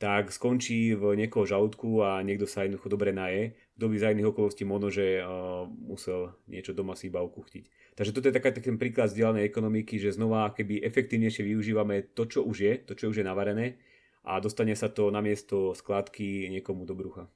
tak 0.00 0.32
skončí 0.32 0.96
v 0.96 1.12
niekoho 1.12 1.44
žalúdku 1.44 2.00
a 2.00 2.24
niekto 2.24 2.48
sa 2.48 2.64
jednoducho 2.64 2.88
dobre 2.88 3.12
naje, 3.12 3.52
kto 3.76 3.84
by 3.84 3.96
za 4.00 4.12
iných 4.16 4.32
okolností 4.32 4.64
možno, 4.64 4.88
že 4.88 5.20
uh, 5.20 5.68
musel 5.68 6.32
niečo 6.48 6.72
doma 6.72 6.96
si 6.96 7.12
iba 7.12 7.20
ukuchtiť. 7.20 7.92
Takže 8.00 8.16
toto 8.16 8.32
je 8.32 8.34
taký, 8.34 8.48
taký 8.56 8.72
príklad 8.80 9.12
vzdialenej 9.12 9.44
ekonomiky, 9.44 10.00
že 10.00 10.16
znova 10.16 10.56
keby 10.56 10.80
efektívnejšie 10.88 11.44
využívame 11.44 12.16
to, 12.16 12.24
čo 12.24 12.40
už 12.48 12.56
je, 12.56 12.72
to, 12.80 12.96
čo 12.96 13.12
už 13.12 13.20
je 13.20 13.28
navarené 13.28 13.76
a 14.24 14.40
dostane 14.40 14.72
sa 14.72 14.88
to 14.88 15.12
na 15.12 15.20
miesto 15.20 15.76
skladky 15.76 16.48
niekomu 16.48 16.88
do 16.88 16.96
brucha. 16.96 17.28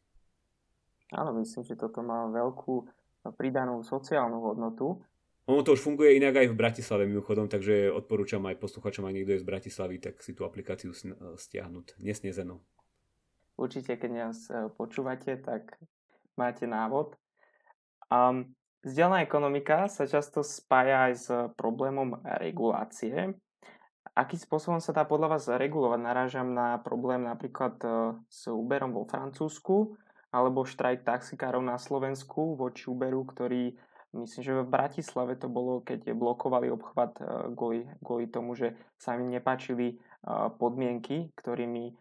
Áno, 1.13 1.37
myslím, 1.37 1.69
že 1.69 1.77
toto 1.77 2.01
má 2.01 2.33
veľkú 2.33 2.89
pridanú 3.37 3.85
sociálnu 3.85 4.41
hodnotu. 4.41 5.05
Ono 5.45 5.61
to 5.61 5.77
už 5.77 5.85
funguje 5.85 6.17
inak 6.17 6.41
aj 6.41 6.49
v 6.53 6.59
Bratislave 6.59 7.05
mimochodom, 7.05 7.49
takže 7.49 7.93
odporúčam 7.93 8.41
aj 8.49 8.61
posluchačom, 8.61 9.05
ak 9.05 9.15
niekto 9.15 9.37
je 9.37 9.43
z 9.45 9.49
Bratislavy, 9.49 9.97
tak 10.01 10.21
si 10.25 10.33
tú 10.33 10.49
aplikáciu 10.49 10.97
stiahnuť. 11.37 12.01
Nesnezeno. 12.01 12.65
Určite, 13.55 13.95
keď 13.95 14.11
nás 14.11 14.51
e, 14.51 14.67
počúvate, 14.73 15.39
tak 15.39 15.79
máte 16.35 16.67
návod. 16.67 17.15
Um, 18.11 18.51
Vzdialená 18.85 19.25
ekonomika 19.25 19.89
sa 19.89 20.05
často 20.05 20.45
spája 20.45 21.09
aj 21.09 21.13
s 21.17 21.33
problémom 21.57 22.21
regulácie. 22.37 23.33
Akým 24.13 24.37
spôsobom 24.37 24.77
sa 24.77 24.93
dá 24.93 25.09
podľa 25.09 25.41
vás 25.41 25.49
regulovať? 25.49 26.01
Narážam 26.05 26.53
na 26.53 26.77
problém 26.77 27.25
napríklad 27.25 27.81
e, 27.81 27.89
s 28.29 28.45
Uberom 28.45 28.93
vo 28.93 29.09
Francúzsku 29.09 29.97
alebo 30.29 30.69
štrajk 30.69 31.01
taxikárov 31.01 31.65
na 31.65 31.81
Slovensku 31.81 32.61
voči 32.61 32.93
Uberu, 32.93 33.25
ktorý 33.25 33.73
Myslím, 34.15 34.43
že 34.47 34.63
v 34.63 34.71
Bratislave 34.71 35.35
to 35.35 35.51
bolo, 35.51 35.83
keď 35.83 36.15
blokovali 36.15 36.71
obchvat 36.71 37.19
e, 37.19 37.25
kvôli, 37.59 37.83
kvôli 37.99 38.31
tomu, 38.31 38.55
že 38.55 38.79
sa 38.95 39.19
im 39.19 39.27
nepáčili 39.27 39.87
e, 39.91 39.97
podmienky, 40.55 41.35
ktorými 41.35 41.85
e, 41.91 41.93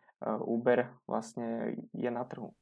Uber 0.46 0.94
vlastne 1.10 1.74
je 1.90 2.10
na 2.14 2.22
trhu. 2.30 2.54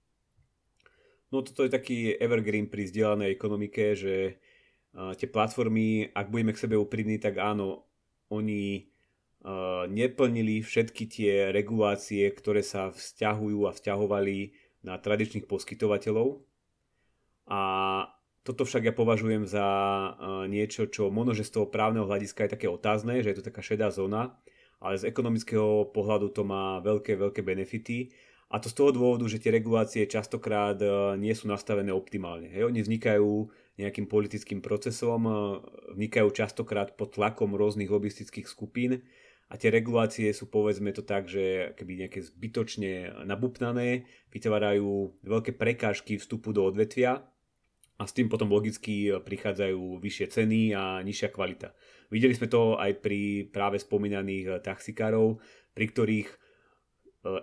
No 1.36 1.44
toto 1.44 1.68
je 1.68 1.72
taký 1.72 2.16
evergreen 2.16 2.72
pri 2.72 2.88
vzdielanej 2.88 3.32
ekonomike, 3.32 3.96
že 3.96 4.16
tie 4.92 5.28
platformy, 5.32 6.12
ak 6.12 6.28
budeme 6.28 6.52
k 6.52 6.60
sebe 6.68 6.76
úprimní, 6.76 7.24
tak 7.24 7.40
áno, 7.40 7.88
oni 8.28 8.92
neplnili 9.88 10.60
všetky 10.60 11.08
tie 11.08 11.32
regulácie, 11.56 12.28
ktoré 12.36 12.60
sa 12.60 12.92
vzťahujú 12.92 13.64
a 13.64 13.72
vzťahovali 13.72 14.38
na 14.84 15.00
tradičných 15.00 15.48
poskytovateľov. 15.48 16.44
A 17.48 17.62
toto 18.42 18.66
však 18.66 18.90
ja 18.90 18.94
považujem 18.94 19.46
za 19.46 19.68
niečo, 20.50 20.90
čo 20.90 21.14
možno, 21.14 21.38
že 21.38 21.46
z 21.46 21.62
toho 21.62 21.68
právneho 21.70 22.10
hľadiska 22.10 22.50
je 22.50 22.54
také 22.58 22.68
otázne, 22.68 23.22
že 23.22 23.30
je 23.34 23.38
to 23.38 23.48
taká 23.54 23.62
šedá 23.62 23.94
zóna, 23.94 24.34
ale 24.82 24.98
z 24.98 25.06
ekonomického 25.06 25.94
pohľadu 25.94 26.34
to 26.34 26.42
má 26.42 26.82
veľké, 26.82 27.14
veľké 27.14 27.46
benefity. 27.46 28.10
A 28.52 28.60
to 28.60 28.68
z 28.68 28.76
toho 28.76 28.92
dôvodu, 28.92 29.24
že 29.32 29.40
tie 29.40 29.54
regulácie 29.54 30.04
častokrát 30.10 30.76
nie 31.16 31.32
sú 31.32 31.48
nastavené 31.48 31.96
optimálne. 31.96 32.52
Hej, 32.52 32.68
oni 32.68 32.84
vznikajú 32.84 33.48
nejakým 33.80 34.12
politickým 34.12 34.60
procesom, 34.60 35.24
vznikajú 35.96 36.28
častokrát 36.36 37.00
pod 37.00 37.16
tlakom 37.16 37.56
rôznych 37.56 37.88
lobistických 37.88 38.52
skupín 38.52 39.08
a 39.48 39.56
tie 39.56 39.72
regulácie 39.72 40.28
sú 40.36 40.52
povedzme 40.52 40.92
to 40.92 41.00
tak, 41.00 41.32
že 41.32 41.72
keby 41.80 42.04
nejaké 42.04 42.20
zbytočne 42.28 43.24
nabupnané, 43.24 44.04
vytvárajú 44.36 45.16
veľké 45.24 45.56
prekážky 45.56 46.20
vstupu 46.20 46.52
do 46.52 46.68
odvetvia 46.68 47.24
a 48.02 48.10
s 48.10 48.18
tým 48.18 48.26
potom 48.26 48.50
logicky 48.50 49.14
e, 49.14 49.22
prichádzajú 49.22 50.02
vyššie 50.02 50.28
ceny 50.34 50.62
a 50.74 51.06
nižšia 51.06 51.30
kvalita. 51.30 51.78
Videli 52.10 52.34
sme 52.34 52.50
to 52.50 52.82
aj 52.82 52.98
pri 52.98 53.46
práve 53.54 53.78
spomínaných 53.78 54.46
e, 54.50 54.52
taxikárov, 54.58 55.38
pri 55.78 55.86
ktorých 55.86 56.30
e, 56.34 56.36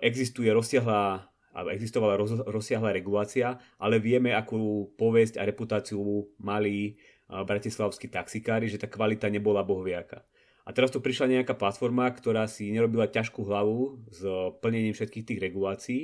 existuje 0.02 0.50
rozsiahla 0.50 1.30
alebo 1.54 1.70
existovala 1.74 2.14
roz, 2.18 2.42
rozsiahla 2.44 2.90
regulácia, 2.90 3.58
ale 3.78 4.02
vieme, 4.02 4.34
akú 4.34 4.90
povesť 4.98 5.40
a 5.40 5.46
reputáciu 5.48 6.28
mali 6.38 7.00
bratislavskí 7.26 8.12
taxikári, 8.12 8.70
že 8.70 8.78
tá 8.78 8.86
kvalita 8.86 9.26
nebola 9.26 9.66
bohviaka. 9.66 10.22
A 10.62 10.70
teraz 10.70 10.92
tu 10.92 11.02
prišla 11.02 11.40
nejaká 11.40 11.58
platforma, 11.58 12.06
ktorá 12.14 12.46
si 12.46 12.70
nerobila 12.70 13.10
ťažkú 13.10 13.42
hlavu 13.42 14.06
s 14.12 14.22
plnením 14.62 14.94
všetkých 14.94 15.26
tých 15.34 15.40
regulácií, 15.40 16.00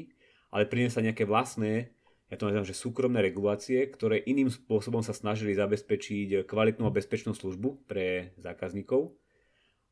ale 0.51 0.67
priniesla 0.67 1.07
nejaké 1.07 1.23
vlastné 1.23 1.95
ja 2.33 2.41
to 2.41 2.49
nazývam, 2.49 2.67
že 2.67 2.75
súkromné 2.75 3.21
regulácie, 3.21 3.85
ktoré 3.85 4.17
iným 4.17 4.49
spôsobom 4.49 5.05
sa 5.05 5.13
snažili 5.13 5.53
zabezpečiť 5.53 6.49
kvalitnú 6.49 6.89
a 6.89 6.95
bezpečnú 6.95 7.37
službu 7.37 7.85
pre 7.85 8.33
zákazníkov. 8.41 9.13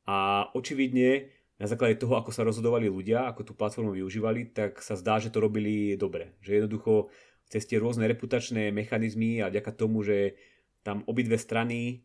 A 0.08 0.48
očividne 0.56 1.28
na 1.60 1.70
základe 1.70 2.00
toho, 2.00 2.18
ako 2.18 2.34
sa 2.34 2.42
rozhodovali 2.42 2.90
ľudia, 2.90 3.30
ako 3.30 3.46
tú 3.46 3.52
platformu 3.54 3.94
využívali, 3.94 4.50
tak 4.50 4.82
sa 4.82 4.98
zdá, 4.98 5.22
že 5.22 5.30
to 5.30 5.38
robili 5.38 5.94
dobre. 5.94 6.34
Že 6.42 6.64
jednoducho 6.64 7.12
cez 7.46 7.68
tie 7.68 7.78
rôzne 7.78 8.08
reputačné 8.10 8.72
mechanizmy 8.74 9.44
a 9.44 9.52
vďaka 9.52 9.70
tomu, 9.76 10.02
že 10.02 10.34
tam 10.82 11.06
obidve 11.06 11.38
strany 11.38 12.02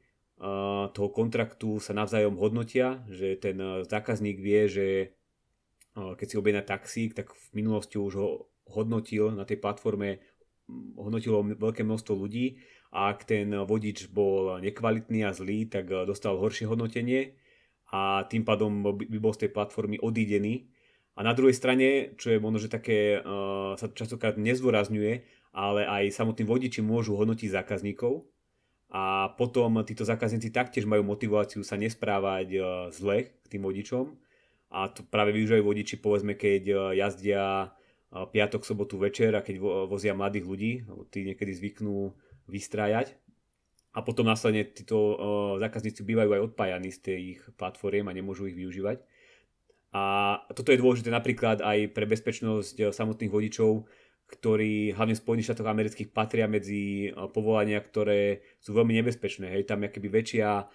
toho 0.94 1.10
kontraktu 1.10 1.82
sa 1.82 1.98
navzájom 1.98 2.38
hodnotia, 2.38 3.02
že 3.10 3.40
ten 3.42 3.58
zákazník 3.90 4.38
vie, 4.38 4.70
že 4.70 4.88
keď 5.98 6.28
si 6.30 6.38
objedná 6.38 6.62
taxík, 6.62 7.18
tak 7.18 7.34
v 7.34 7.48
minulosti 7.58 7.98
už 7.98 8.14
ho 8.22 8.46
hodnotil 8.72 9.32
na 9.34 9.44
tej 9.48 9.60
platforme 9.60 10.20
hodnotilo 11.00 11.44
veľké 11.44 11.84
množstvo 11.88 12.14
ľudí. 12.14 12.60
A 12.92 13.12
ak 13.12 13.28
ten 13.28 13.52
vodič 13.52 14.08
bol 14.12 14.60
nekvalitný 14.64 15.28
a 15.28 15.36
zlý, 15.36 15.68
tak 15.68 15.92
dostal 16.08 16.40
horšie 16.40 16.68
hodnotenie 16.68 17.36
a 17.92 18.28
tým 18.28 18.44
pádom 18.44 18.84
by 18.84 19.18
bol 19.20 19.32
z 19.32 19.48
tej 19.48 19.52
platformy 19.56 19.96
odídený. 20.00 20.68
A 21.18 21.26
na 21.26 21.34
druhej 21.34 21.56
strane, 21.56 22.14
čo 22.20 22.30
je 22.36 22.44
možno, 22.44 22.62
že 22.62 22.70
také 22.70 23.18
uh, 23.18 23.74
sa 23.80 23.90
častokrát 23.90 24.38
nezdôrazňuje, 24.38 25.26
ale 25.56 25.82
aj 25.88 26.14
samotní 26.14 26.46
vodiči 26.46 26.86
môžu 26.86 27.18
hodnotiť 27.18 27.50
zákazníkov. 27.58 28.28
A 28.94 29.34
potom 29.36 29.82
títo 29.84 30.08
zákazníci 30.08 30.54
taktiež 30.54 30.88
majú 30.88 31.04
motiváciu 31.04 31.66
sa 31.66 31.80
nesprávať 31.80 32.48
uh, 32.56 32.64
zle 32.94 33.34
k 33.34 33.46
tým 33.50 33.66
vodičom. 33.66 34.14
A 34.68 34.92
to 34.92 35.02
práve 35.08 35.32
využívajú 35.32 35.64
vodiči 35.64 35.96
povedzme, 35.98 36.36
keď 36.36 36.64
uh, 36.70 36.80
jazdia 36.94 37.72
piatok, 38.12 38.64
sobotu 38.64 38.96
večer 38.96 39.36
a 39.36 39.44
keď 39.44 39.60
vozia 39.92 40.16
mladých 40.16 40.46
ľudí, 40.48 40.72
tí 41.12 41.28
niekedy 41.28 41.52
zvyknú 41.52 42.16
vystrájať 42.48 43.20
a 43.92 44.00
potom 44.00 44.24
následne 44.24 44.64
títo 44.64 45.20
zákazníci 45.60 46.08
bývajú 46.08 46.32
aj 46.32 46.44
odpájaní 46.54 46.90
z 46.94 47.00
tých 47.04 47.38
platform 47.60 48.08
a 48.08 48.16
nemôžu 48.16 48.48
ich 48.48 48.56
využívať. 48.56 49.04
A 49.92 50.40
toto 50.52 50.72
je 50.72 50.80
dôležité 50.80 51.10
napríklad 51.12 51.64
aj 51.64 51.92
pre 51.96 52.08
bezpečnosť 52.08 52.92
samotných 52.96 53.32
vodičov, 53.32 53.88
ktorí 54.28 54.92
hlavne 54.92 55.16
v 55.16 55.24
Spojených 55.24 55.48
štátoch 55.52 55.72
amerických 55.72 56.12
patria 56.12 56.52
medzi 56.52 57.16
povolania, 57.32 57.80
ktoré 57.80 58.44
sú 58.60 58.76
veľmi 58.76 58.92
nebezpečné. 59.00 59.48
Hej, 59.48 59.72
tam 59.72 59.84
je 59.84 59.92
väčšia 59.96 60.68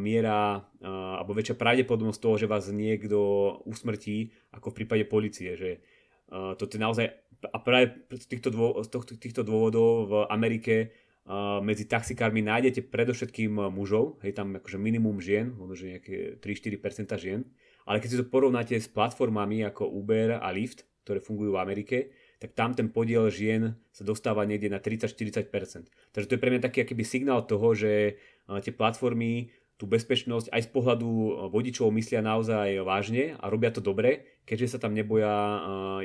miera 0.00 0.64
alebo 0.82 1.36
väčšia 1.36 1.60
pravdepodobnosť 1.60 2.20
toho, 2.20 2.36
že 2.40 2.48
vás 2.48 2.72
niekto 2.72 3.20
usmrtí, 3.68 4.32
ako 4.56 4.72
v 4.72 4.76
prípade 4.82 5.04
policie. 5.04 5.52
Že 5.52 5.70
Uh, 6.28 6.56
toto 6.56 6.76
je 6.76 6.80
naozaj, 6.80 7.06
a 7.44 7.58
práve 7.60 8.08
z 8.14 8.26
týchto, 8.26 8.48
dô, 8.48 8.80
týchto 9.20 9.44
dôvodov 9.44 9.88
v 10.08 10.12
Amerike 10.32 10.94
medzi 11.64 11.88
taxikármi 11.88 12.44
nájdete 12.44 12.92
predovšetkým 12.92 13.56
mužov, 13.72 14.20
hej, 14.20 14.36
tam 14.36 14.60
akože 14.60 14.76
minimum 14.76 15.24
žien, 15.24 15.56
možno 15.56 15.72
že 15.72 15.96
nejaké 15.96 16.36
3-4% 16.36 17.16
žien, 17.16 17.48
ale 17.88 17.96
keď 18.00 18.08
si 18.12 18.20
to 18.20 18.28
porovnáte 18.28 18.76
s 18.76 18.92
platformami 18.92 19.64
ako 19.64 19.88
Uber 19.88 20.36
a 20.36 20.48
Lyft, 20.52 20.84
ktoré 21.04 21.24
fungujú 21.24 21.56
v 21.56 21.62
Amerike, 21.64 21.96
tak 22.40 22.52
tam 22.52 22.76
ten 22.76 22.92
podiel 22.92 23.32
žien 23.32 23.72
sa 23.88 24.04
dostáva 24.04 24.44
niekde 24.44 24.68
na 24.68 24.80
30-40%. 24.80 25.48
Takže 26.12 26.28
to 26.28 26.34
je 26.36 26.40
pre 26.40 26.52
mňa 26.52 26.60
taký 26.60 26.84
akýby 26.84 27.04
signál 27.08 27.44
toho, 27.48 27.72
že 27.72 28.20
tie 28.60 28.72
platformy 28.72 29.48
tú 29.74 29.90
bezpečnosť 29.90 30.54
aj 30.54 30.60
z 30.64 30.68
pohľadu 30.70 31.10
eh, 31.10 31.30
vodičov 31.50 31.90
myslia 31.94 32.22
naozaj 32.22 32.82
vážne 32.86 33.34
a 33.38 33.50
robia 33.50 33.74
to 33.74 33.82
dobre, 33.82 34.26
keďže 34.46 34.76
sa 34.76 34.78
tam 34.78 34.94
neboja 34.94 35.34
eh, 35.34 35.60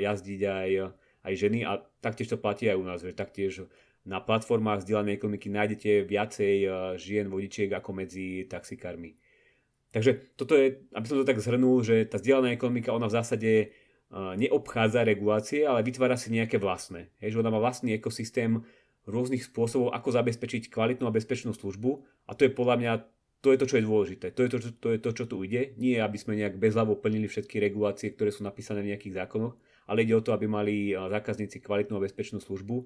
jazdiť 0.10 0.42
aj, 0.42 0.70
aj 1.26 1.34
ženy 1.38 1.60
a 1.66 1.82
taktiež 2.02 2.34
to 2.34 2.38
platí 2.42 2.66
aj 2.70 2.78
u 2.78 2.86
nás, 2.86 3.00
že 3.02 3.14
taktiež 3.14 3.70
na 4.08 4.24
platformách 4.24 4.82
vzdielanej 4.82 5.20
ekonomiky 5.20 5.48
nájdete 5.54 5.92
viacej 6.10 6.56
eh, 6.66 6.72
žien 6.98 7.30
vodičiek 7.30 7.70
ako 7.70 7.90
medzi 7.94 8.50
taxikármi. 8.50 9.18
Takže 9.90 10.38
toto 10.38 10.54
je, 10.54 10.86
aby 10.94 11.06
som 11.10 11.18
to 11.18 11.26
tak 11.26 11.42
zhrnul, 11.42 11.82
že 11.82 12.06
tá 12.06 12.22
vzdielaná 12.22 12.54
ekonomika, 12.54 12.94
ona 12.94 13.10
v 13.10 13.18
zásade 13.18 13.52
neobchádza 14.14 15.02
regulácie, 15.02 15.66
ale 15.66 15.82
vytvára 15.82 16.14
si 16.14 16.30
nejaké 16.30 16.62
vlastné. 16.62 17.10
Hej, 17.22 17.34
že 17.34 17.42
ona 17.42 17.50
má 17.50 17.58
vlastný 17.58 17.98
ekosystém 17.98 18.62
rôznych 19.10 19.50
spôsobov, 19.50 19.90
ako 19.98 20.14
zabezpečiť 20.14 20.70
kvalitnú 20.70 21.10
a 21.10 21.14
bezpečnú 21.14 21.58
službu 21.58 22.06
a 22.30 22.38
to 22.38 22.46
je 22.46 22.54
podľa 22.54 22.76
mňa 22.78 22.94
to 23.40 23.56
je 23.56 23.58
to, 23.58 23.66
čo 23.72 23.76
je 23.80 23.88
dôležité. 23.88 24.28
To 24.36 24.44
je 24.44 24.50
to, 24.52 24.58
čo, 24.60 24.70
to, 24.76 24.88
je 24.92 25.00
to, 25.00 25.12
čo 25.16 25.24
tu 25.24 25.40
ide. 25.48 25.72
Nie, 25.80 26.04
aby 26.04 26.20
sme 26.20 26.36
nejak 26.36 26.60
bezľavo 26.60 27.00
plnili 27.00 27.32
všetky 27.32 27.56
regulácie, 27.64 28.12
ktoré 28.12 28.36
sú 28.36 28.44
napísané 28.44 28.84
v 28.84 28.92
nejakých 28.92 29.24
zákonoch, 29.24 29.56
ale 29.88 30.04
ide 30.04 30.14
o 30.14 30.24
to, 30.24 30.36
aby 30.36 30.46
mali 30.46 30.92
zákazníci 30.92 31.64
kvalitnú 31.64 31.96
a 31.96 32.04
bezpečnú 32.04 32.44
službu. 32.44 32.84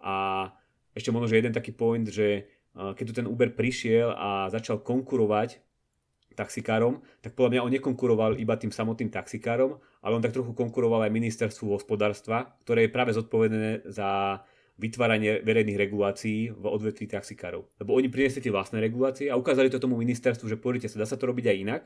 A 0.00 0.48
ešte 0.96 1.12
možno, 1.12 1.28
že 1.28 1.38
jeden 1.38 1.52
taký 1.52 1.76
point, 1.76 2.08
že 2.08 2.48
keď 2.72 3.04
tu 3.04 3.12
ten 3.12 3.28
Uber 3.28 3.52
prišiel 3.52 4.14
a 4.16 4.48
začal 4.48 4.80
konkurovať 4.80 5.60
taxikárom, 6.32 7.02
tak 7.20 7.36
podľa 7.36 7.50
mňa 7.58 7.64
on 7.66 7.74
nekonkuroval 7.74 8.32
iba 8.40 8.56
tým 8.56 8.72
samotným 8.72 9.12
taxikárom, 9.12 9.76
ale 10.00 10.12
on 10.16 10.22
tak 10.24 10.32
trochu 10.32 10.56
konkuroval 10.56 11.04
aj 11.04 11.12
ministerstvu 11.12 11.76
hospodárstva, 11.76 12.56
ktoré 12.64 12.86
je 12.86 12.94
práve 12.94 13.12
zodpovedné 13.12 13.84
za 13.90 14.40
vytváranie 14.80 15.44
verejných 15.44 15.76
regulácií 15.76 16.56
v 16.56 16.64
odvetví 16.64 17.04
taxikárov. 17.04 17.68
Lebo 17.76 17.92
oni 17.92 18.08
priniesli 18.08 18.40
tie 18.40 18.48
vlastné 18.48 18.80
regulácie 18.80 19.28
a 19.28 19.36
ukázali 19.36 19.68
to 19.68 19.76
tomu 19.76 20.00
ministerstvu, 20.00 20.48
že 20.48 20.56
pozrite 20.56 20.88
sa, 20.88 20.96
dá 20.96 21.04
sa 21.04 21.20
to 21.20 21.28
robiť 21.28 21.52
aj 21.52 21.56
inak. 21.60 21.82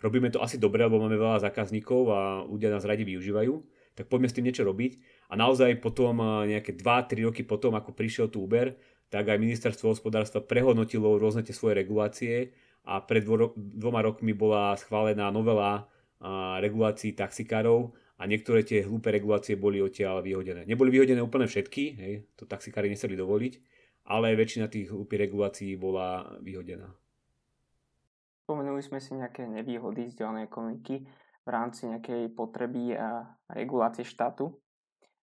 Robíme 0.00 0.32
to 0.32 0.40
asi 0.40 0.56
dobre, 0.56 0.80
lebo 0.80 0.96
máme 0.96 1.20
veľa 1.20 1.44
zákazníkov 1.44 2.00
a 2.08 2.20
ľudia 2.48 2.72
nás 2.72 2.88
radi 2.88 3.04
využívajú. 3.04 3.52
Tak 3.96 4.08
poďme 4.12 4.28
s 4.28 4.36
tým 4.36 4.48
niečo 4.48 4.64
robiť. 4.64 5.00
A 5.32 5.40
naozaj 5.40 5.80
potom 5.80 6.20
nejaké 6.48 6.76
2-3 6.76 7.28
roky 7.28 7.44
potom, 7.44 7.76
ako 7.76 7.92
prišiel 7.96 8.28
tu 8.28 8.44
Uber, 8.44 8.76
tak 9.08 9.28
aj 9.28 9.40
ministerstvo 9.40 9.92
hospodárstva 9.92 10.44
prehodnotilo 10.44 11.16
rôzne 11.16 11.44
tie 11.44 11.56
svoje 11.56 11.80
regulácie 11.80 12.52
a 12.84 13.00
pred 13.00 13.24
dvoma 13.56 14.04
rokmi 14.04 14.36
bola 14.36 14.76
schválená 14.76 15.32
novela 15.32 15.88
regulácií 16.60 17.16
taxikárov 17.16 17.92
a 18.16 18.22
niektoré 18.24 18.64
tie 18.64 18.80
hlúpe 18.84 19.12
regulácie 19.12 19.60
boli 19.60 19.80
odtiaľ 19.80 20.24
vyhodené. 20.24 20.64
Neboli 20.64 20.88
vyhodené 20.88 21.20
úplne 21.20 21.44
všetky, 21.44 21.84
hej, 22.00 22.14
to 22.32 22.48
taxikári 22.48 22.88
neseli 22.88 23.12
dovoliť, 23.12 23.54
ale 24.08 24.38
väčšina 24.38 24.72
tých 24.72 24.88
hlúpých 24.88 25.28
regulácií 25.28 25.76
bola 25.76 26.38
vyhodená. 26.40 26.88
Spomenuli 28.46 28.78
sme 28.78 29.02
si 29.02 29.12
nejaké 29.12 29.42
nevýhody 29.44 30.06
vzdelanej 30.06 30.46
ekonomiky 30.46 31.02
v 31.42 31.48
rámci 31.50 31.90
nejakej 31.90 32.30
potreby 32.30 32.94
a 32.94 33.26
regulácie 33.50 34.06
štátu. 34.06 34.54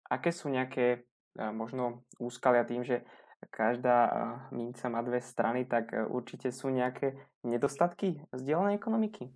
Aké 0.09 0.33
sú 0.33 0.49
nejaké 0.49 1.05
možno 1.37 2.05
úskalia 2.17 2.65
tým, 2.65 2.81
že 2.81 3.05
každá 3.53 4.09
minca 4.49 4.89
má 4.89 5.05
dve 5.05 5.21
strany, 5.21 5.69
tak 5.69 5.93
určite 6.09 6.49
sú 6.49 6.73
nejaké 6.73 7.13
nedostatky 7.45 8.21
vzdelanej 8.33 8.81
ekonomiky? 8.81 9.29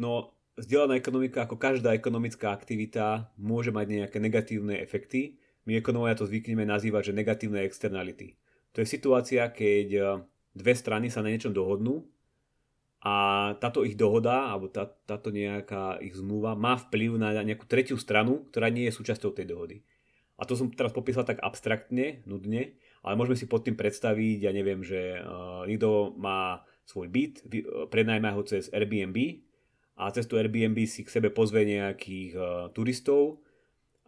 No, 0.00 0.34
vzdelaná 0.60 0.94
ekonomika, 1.00 1.48
ako 1.48 1.56
každá 1.56 1.96
ekonomická 1.96 2.52
aktivita, 2.52 3.32
môže 3.40 3.72
mať 3.72 4.04
nejaké 4.04 4.18
negatívne 4.20 4.76
efekty. 4.78 5.40
My 5.64 5.80
ekonomovia 5.80 6.20
to 6.20 6.28
zvykneme 6.28 6.68
nazývať, 6.68 7.12
že 7.12 7.18
negatívne 7.18 7.64
externality. 7.64 8.36
To 8.76 8.84
je 8.84 8.86
situácia, 8.86 9.48
keď 9.50 10.20
dve 10.54 10.74
strany 10.76 11.08
sa 11.08 11.24
na 11.24 11.32
niečom 11.32 11.50
dohodnú 11.50 12.06
a 13.00 13.14
táto 13.56 13.80
ich 13.82 13.96
dohoda, 13.96 14.52
alebo 14.52 14.68
tá, 14.68 14.84
táto 14.84 15.32
nejaká 15.32 15.98
ich 16.04 16.12
zmluva 16.12 16.52
má 16.52 16.76
vplyv 16.76 17.16
na 17.16 17.32
nejakú 17.40 17.64
tretiu 17.64 17.96
stranu, 17.96 18.44
ktorá 18.52 18.68
nie 18.68 18.84
je 18.88 18.96
súčasťou 19.00 19.32
tej 19.32 19.48
dohody. 19.48 19.76
A 20.40 20.48
to 20.48 20.56
som 20.56 20.72
teraz 20.72 20.92
popísal 20.92 21.24
tak 21.24 21.40
abstraktne, 21.40 22.24
nudne, 22.24 22.76
ale 23.00 23.16
môžeme 23.16 23.36
si 23.36 23.48
pod 23.48 23.64
tým 23.64 23.76
predstaviť, 23.76 24.48
ja 24.48 24.52
neviem, 24.52 24.80
že 24.84 25.20
uh, 25.20 25.64
niekto 25.64 26.16
má 26.16 26.64
svoj 26.84 27.08
byt, 27.08 27.44
prenajme 27.92 28.32
ho 28.32 28.40
cez 28.44 28.68
Airbnb 28.72 29.16
a 30.00 30.08
cez 30.16 30.24
to 30.24 30.40
Airbnb 30.40 30.80
si 30.88 31.04
k 31.04 31.12
sebe 31.12 31.28
pozve 31.28 31.68
nejakých 31.68 32.32
uh, 32.32 32.72
turistov 32.72 33.44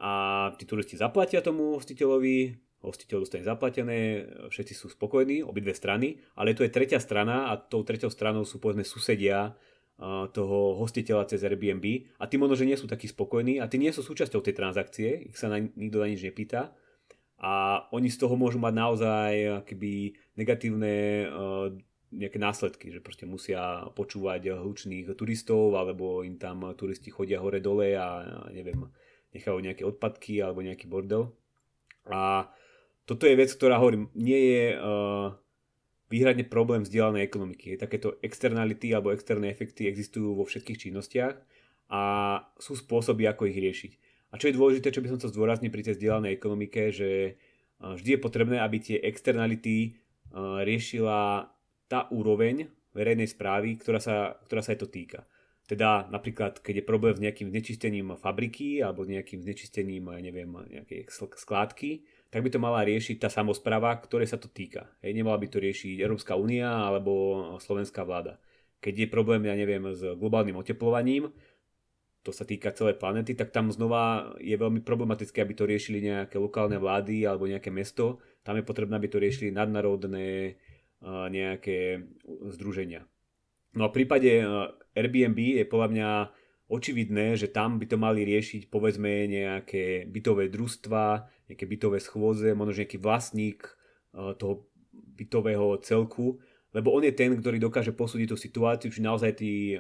a 0.01 0.49
tí 0.57 0.65
turisti 0.65 0.97
zaplatia 0.97 1.45
tomu 1.45 1.77
hostiteľovi, 1.77 2.57
hostiteľ 2.81 3.23
dostane 3.23 3.45
zaplatené, 3.47 4.27
všetci 4.51 4.75
sú 4.75 4.91
spokojní, 4.91 5.45
obidve 5.45 5.77
strany, 5.77 6.19
ale 6.35 6.57
tu 6.57 6.65
je 6.67 6.75
tretia 6.75 6.99
strana 6.99 7.53
a 7.53 7.61
tou 7.61 7.87
tretou 7.87 8.11
stranou 8.11 8.43
sú 8.43 8.59
povedzme 8.59 8.83
susedia 8.83 9.55
toho 10.35 10.75
hostiteľa 10.83 11.31
cez 11.31 11.47
Airbnb 11.47 12.19
a 12.19 12.27
tí 12.27 12.35
možno, 12.35 12.59
že 12.59 12.67
nie 12.67 12.75
sú 12.75 12.91
takí 12.91 13.07
spokojní 13.07 13.63
a 13.63 13.71
tí 13.71 13.79
nie 13.79 13.95
sú 13.95 14.03
súčasťou 14.03 14.43
tej 14.43 14.59
transakcie, 14.59 15.31
ich 15.31 15.39
sa 15.39 15.47
na, 15.47 15.63
nikto 15.63 16.03
na 16.03 16.11
nič 16.11 16.27
nepýta 16.27 16.75
a 17.39 17.87
oni 17.95 18.11
z 18.11 18.19
toho 18.19 18.35
môžu 18.35 18.59
mať 18.59 18.75
naozaj 18.75 19.33
keby 19.63 20.19
negatívne 20.35 21.27
nejaké 22.13 22.37
následky, 22.37 22.93
že 22.93 23.01
proste 23.01 23.25
musia 23.25 23.89
počúvať 23.97 24.53
hlučných 24.53 25.09
turistov 25.17 25.73
alebo 25.75 26.21
im 26.21 26.37
tam 26.37 26.69
turisti 26.77 27.09
chodia 27.09 27.41
hore 27.41 27.65
dole 27.65 27.97
a 27.97 28.21
neviem, 28.53 28.85
nechajú 29.33 29.59
nejaké 29.65 29.83
odpadky 29.89 30.45
alebo 30.45 30.61
nejaký 30.61 30.87
bordel. 30.87 31.33
A 32.07 32.53
toto 33.09 33.25
je 33.25 33.35
vec, 33.35 33.49
ktorá 33.49 33.81
hovorím, 33.81 34.13
nie 34.13 34.41
je 34.53 34.65
uh, 34.77 35.33
výhradne 36.13 36.45
problém 36.45 36.85
vzdielanej 36.85 37.25
ekonomiky. 37.25 37.81
Takéto 37.81 38.21
externality 38.21 38.93
alebo 38.93 39.11
externé 39.11 39.49
efekty 39.49 39.89
existujú 39.89 40.37
vo 40.37 40.45
všetkých 40.45 40.89
činnostiach 40.89 41.37
a 41.89 42.03
sú 42.61 42.77
spôsoby, 42.77 43.25
ako 43.29 43.49
ich 43.49 43.57
riešiť. 43.57 43.93
A 44.33 44.41
čo 44.41 44.49
je 44.49 44.57
dôležité, 44.57 44.93
čo 44.93 45.05
by 45.05 45.13
som 45.13 45.19
chcel 45.21 45.33
zdôrazniť 45.33 45.69
pri 45.69 45.85
tej 45.85 45.95
vzdielanej 45.97 46.33
ekonomike, 46.33 46.89
že 46.89 47.37
vždy 47.81 48.17
je 48.17 48.25
potrebné, 48.25 48.65
aby 48.65 48.81
tie 48.81 48.97
externality 48.97 50.01
riešila 50.41 51.52
tá 51.93 52.09
úroveň 52.09 52.73
verejnej 52.97 53.29
správy, 53.29 53.77
ktorá 53.77 54.01
sa, 54.01 54.41
ktorá 54.49 54.65
sa 54.65 54.73
aj 54.73 54.81
to 54.81 54.89
týka. 54.89 55.29
Teda 55.69 56.09
napríklad, 56.09 56.65
keď 56.65 56.81
je 56.81 56.89
problém 56.89 57.15
s 57.17 57.23
nejakým 57.23 57.53
znečistením 57.53 58.17
fabriky 58.17 58.81
alebo 58.81 59.05
nejakým 59.05 59.45
znečistením, 59.45 60.09
neviem, 60.25 60.49
nejakej 60.49 61.13
skládky, 61.13 62.03
tak 62.33 62.41
by 62.41 62.49
to 62.49 62.59
mala 62.59 62.81
riešiť 62.83 63.21
tá 63.21 63.29
samozpráva, 63.29 63.93
ktoré 64.01 64.25
sa 64.25 64.41
to 64.41 64.49
týka. 64.49 64.89
Hej, 65.05 65.13
nemala 65.13 65.37
by 65.37 65.53
to 65.53 65.61
riešiť 65.61 66.01
Európska 66.01 66.33
únia 66.33 66.69
alebo 66.89 67.13
slovenská 67.61 68.09
vláda. 68.09 68.41
Keď 68.83 69.07
je 69.07 69.09
problém, 69.13 69.45
ja 69.47 69.55
neviem, 69.55 69.85
s 69.93 70.03
globálnym 70.17 70.59
oteplovaním, 70.59 71.31
to 72.23 72.31
sa 72.31 72.47
týka 72.47 72.71
celej 72.75 73.03
planety, 73.03 73.35
tak 73.35 73.51
tam 73.51 73.71
znova 73.71 74.35
je 74.39 74.55
veľmi 74.55 74.83
problematické, 74.87 75.43
aby 75.43 75.55
to 75.59 75.67
riešili 75.67 76.03
nejaké 76.03 76.39
lokálne 76.39 76.79
vlády 76.79 77.27
alebo 77.27 77.51
nejaké 77.51 77.71
mesto. 77.75 78.23
Tam 78.47 78.55
je 78.59 78.67
potrebné, 78.67 78.95
aby 78.95 79.11
to 79.11 79.19
riešili 79.23 79.51
nadnárodné 79.51 80.59
nejaké 81.07 82.07
združenia. 82.55 83.05
No 83.75 83.87
a 83.87 83.91
v 83.91 83.97
prípade 84.03 84.31
Airbnb 84.95 85.39
je 85.61 85.65
podľa 85.67 85.89
mňa 85.91 86.11
očividné, 86.73 87.37
že 87.37 87.53
tam 87.53 87.77
by 87.77 87.85
to 87.91 88.01
mali 88.01 88.25
riešiť 88.25 88.73
povedzme 88.73 89.29
nejaké 89.29 90.09
bytové 90.09 90.49
družstva, 90.49 91.29
nejaké 91.53 91.65
bytové 91.69 91.99
schôze, 92.01 92.57
možno 92.57 92.81
nejaký 92.81 92.97
vlastník 92.97 93.67
toho 94.13 94.69
bytového 94.93 95.81
celku, 95.85 96.41
lebo 96.73 96.93
on 96.97 97.05
je 97.05 97.13
ten, 97.13 97.37
ktorý 97.37 97.61
dokáže 97.61 97.93
posúdiť 97.93 98.29
tú 98.33 98.37
situáciu, 98.41 98.89
či 98.89 99.05
naozaj 99.05 99.37
tí, 99.37 99.77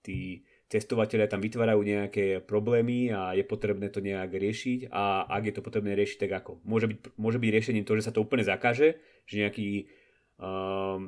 tí 0.00 0.44
testovateľia 0.70 1.26
tam 1.26 1.42
vytvárajú 1.42 1.82
nejaké 1.82 2.46
problémy 2.46 3.10
a 3.10 3.34
je 3.34 3.42
potrebné 3.42 3.90
to 3.90 3.98
nejak 3.98 4.30
riešiť 4.30 4.94
a 4.94 5.26
ak 5.26 5.42
je 5.50 5.54
to 5.58 5.66
potrebné 5.66 5.98
riešiť, 5.98 6.30
tak 6.30 6.32
ako? 6.46 6.62
Môže 6.62 6.86
byť, 6.86 6.98
môže 7.18 7.42
byť 7.42 7.50
riešením 7.50 7.82
to, 7.82 7.98
že 7.98 8.06
sa 8.06 8.14
to 8.14 8.22
úplne 8.22 8.46
zakáže, 8.46 9.02
že 9.26 9.34
nejaký, 9.42 9.90
uh, 10.38 11.02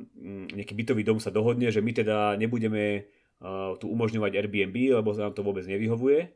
nejaký 0.51 0.73
bytový 0.75 1.07
dom 1.07 1.23
sa 1.23 1.31
dohodne, 1.31 1.71
že 1.71 1.79
my 1.79 1.95
teda 1.95 2.35
nebudeme 2.35 3.07
tu 3.79 3.85
umožňovať 3.91 4.31
Airbnb, 4.39 4.77
lebo 5.03 5.11
nám 5.11 5.35
to 5.35 5.43
vôbec 5.43 5.67
nevyhovuje. 5.67 6.31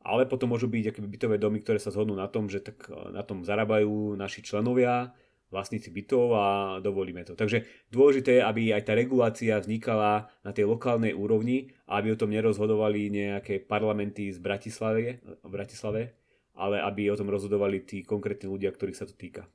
Ale 0.00 0.24
potom 0.24 0.56
môžu 0.56 0.64
byť 0.64 0.96
akoby 0.96 1.08
bytové 1.12 1.36
domy, 1.36 1.60
ktoré 1.60 1.76
sa 1.76 1.92
zhodnú 1.92 2.16
na 2.16 2.24
tom, 2.24 2.48
že 2.48 2.64
tak 2.64 2.88
na 3.12 3.20
tom 3.20 3.44
zarábajú 3.44 4.16
naši 4.16 4.40
členovia, 4.40 5.12
vlastníci 5.50 5.90
bytov 5.90 6.26
a 6.34 6.46
dovolíme 6.78 7.26
to. 7.26 7.34
Takže 7.34 7.66
dôležité 7.90 8.38
je, 8.38 8.46
aby 8.46 8.70
aj 8.70 8.86
tá 8.86 8.92
regulácia 8.94 9.58
vznikala 9.58 10.30
na 10.46 10.54
tej 10.54 10.70
lokálnej 10.70 11.12
úrovni 11.12 11.74
a 11.90 11.98
aby 11.98 12.14
o 12.14 12.20
tom 12.20 12.30
nerozhodovali 12.30 13.10
nejaké 13.10 13.62
parlamenty 13.62 14.30
z 14.30 14.38
Bratislavy, 14.38 15.18
v 15.42 15.50
Bratislave, 15.50 16.14
ale 16.54 16.78
aby 16.78 17.10
o 17.10 17.18
tom 17.18 17.28
rozhodovali 17.28 17.82
tí 17.82 18.06
konkrétni 18.06 18.46
ľudia, 18.46 18.70
ktorých 18.70 18.98
sa 18.98 19.06
to 19.10 19.14
týka. 19.18 19.50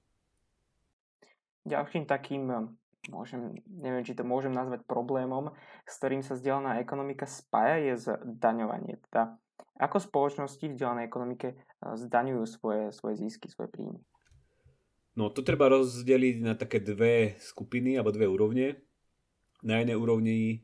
Ďalším 1.65 2.05
takým 2.05 2.75
môžem, 3.09 3.57
neviem, 3.65 4.05
či 4.05 4.17
to 4.17 4.25
môžem 4.25 4.53
nazvať 4.53 4.85
problémom, 4.85 5.53
s 5.85 5.93
ktorým 5.97 6.21
sa 6.21 6.37
vzdelaná 6.37 6.81
ekonomika 6.81 7.25
spája, 7.29 7.81
je 7.81 7.93
zdaňovanie. 8.13 9.01
Teda 9.09 9.37
ako 9.75 9.99
spoločnosti 9.99 10.63
v 10.63 10.73
vzdelanej 10.75 11.05
ekonomike 11.07 11.47
eh, 11.53 11.57
zdaňujú 11.81 12.43
svoje, 12.47 12.83
svoje 12.95 13.15
zisky, 13.19 13.51
svoje 13.51 13.69
príjmy? 13.71 13.99
No 15.15 15.31
to 15.31 15.47
treba 15.47 15.71
rozdeliť 15.71 16.35
na 16.43 16.53
také 16.59 16.83
dve 16.83 17.39
skupiny 17.39 17.95
alebo 17.95 18.11
dve 18.11 18.27
úrovne. 18.27 18.83
Na 19.63 19.79
jednej 19.79 19.95
úrovni 19.95 20.61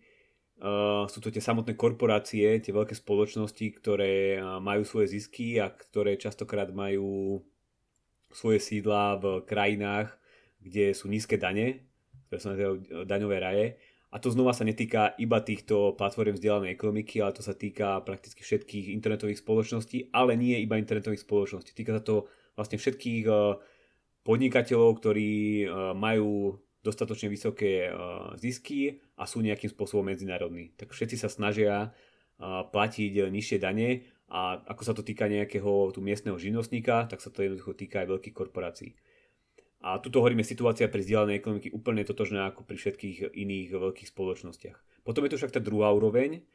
uh, 0.59 1.07
sú 1.07 1.23
to 1.23 1.31
tie 1.31 1.39
samotné 1.39 1.79
korporácie, 1.79 2.59
tie 2.59 2.75
veľké 2.75 2.91
spoločnosti, 2.91 3.65
ktoré 3.79 4.37
uh, 4.37 4.59
majú 4.59 4.83
svoje 4.83 5.15
zisky 5.15 5.57
a 5.57 5.71
ktoré 5.71 6.19
častokrát 6.19 6.67
majú 6.75 7.39
svoje 8.31 8.59
sídla 8.59 9.19
v 9.19 9.43
krajinách, 9.47 10.11
kde 10.59 10.91
sú 10.91 11.07
nízke 11.07 11.39
dane 11.39 11.91
ktoré 12.31 12.39
sa 12.39 12.51
nazývajú 12.55 12.75
e, 12.79 12.83
daňové 13.03 13.37
raje. 13.43 13.65
A 14.15 14.19
to 14.23 14.31
znova 14.31 14.55
sa 14.55 14.63
netýka 14.63 15.19
iba 15.19 15.43
týchto 15.43 15.99
platform 15.99 16.39
vzdelanej 16.39 16.71
ekonomiky, 16.71 17.19
ale 17.19 17.35
to 17.35 17.43
sa 17.43 17.51
týka 17.51 17.99
prakticky 18.07 18.39
všetkých 18.39 18.95
internetových 18.95 19.43
spoločností, 19.43 20.15
ale 20.15 20.39
nie 20.39 20.55
iba 20.63 20.79
internetových 20.79 21.27
spoločností. 21.27 21.75
Týka 21.75 21.99
sa 21.99 22.03
to 22.03 22.31
vlastne 22.55 22.79
všetkých 22.79 23.27
e, 23.27 23.35
podnikateľov, 24.21 25.01
ktorí 25.01 25.31
e, 25.63 25.67
majú 25.97 26.59
dostatočne 26.81 27.29
vysoké 27.29 27.93
zisky 28.41 28.97
a 29.13 29.29
sú 29.29 29.45
nejakým 29.45 29.69
spôsobom 29.69 30.01
medzinárodní. 30.01 30.73
Tak 30.81 30.97
všetci 30.97 31.13
sa 31.13 31.29
snažia 31.29 31.93
platiť 32.41 33.29
nižšie 33.29 33.61
dane 33.61 34.09
a 34.33 34.57
ako 34.65 34.81
sa 34.81 34.93
to 34.97 35.05
týka 35.05 35.29
nejakého 35.29 35.93
tu 35.93 36.01
miestneho 36.01 36.41
živnostníka, 36.41 37.05
tak 37.05 37.21
sa 37.21 37.29
to 37.29 37.45
jednoducho 37.45 37.77
týka 37.77 38.01
aj 38.01 38.17
veľkých 38.17 38.33
korporácií. 38.33 38.97
A 39.81 39.97
tuto 39.97 40.21
hovoríme 40.21 40.45
situácia 40.45 40.89
pri 40.89 41.01
vzdialenej 41.01 41.41
ekonomiky 41.41 41.69
úplne 41.73 42.05
totožná 42.05 42.49
ako 42.49 42.65
pri 42.65 42.77
všetkých 42.77 43.33
iných 43.33 43.77
veľkých 43.77 44.09
spoločnostiach. 44.13 45.05
Potom 45.05 45.25
je 45.25 45.33
tu 45.33 45.37
však 45.41 45.57
tá 45.57 45.61
druhá 45.61 45.89
úroveň 45.89 46.45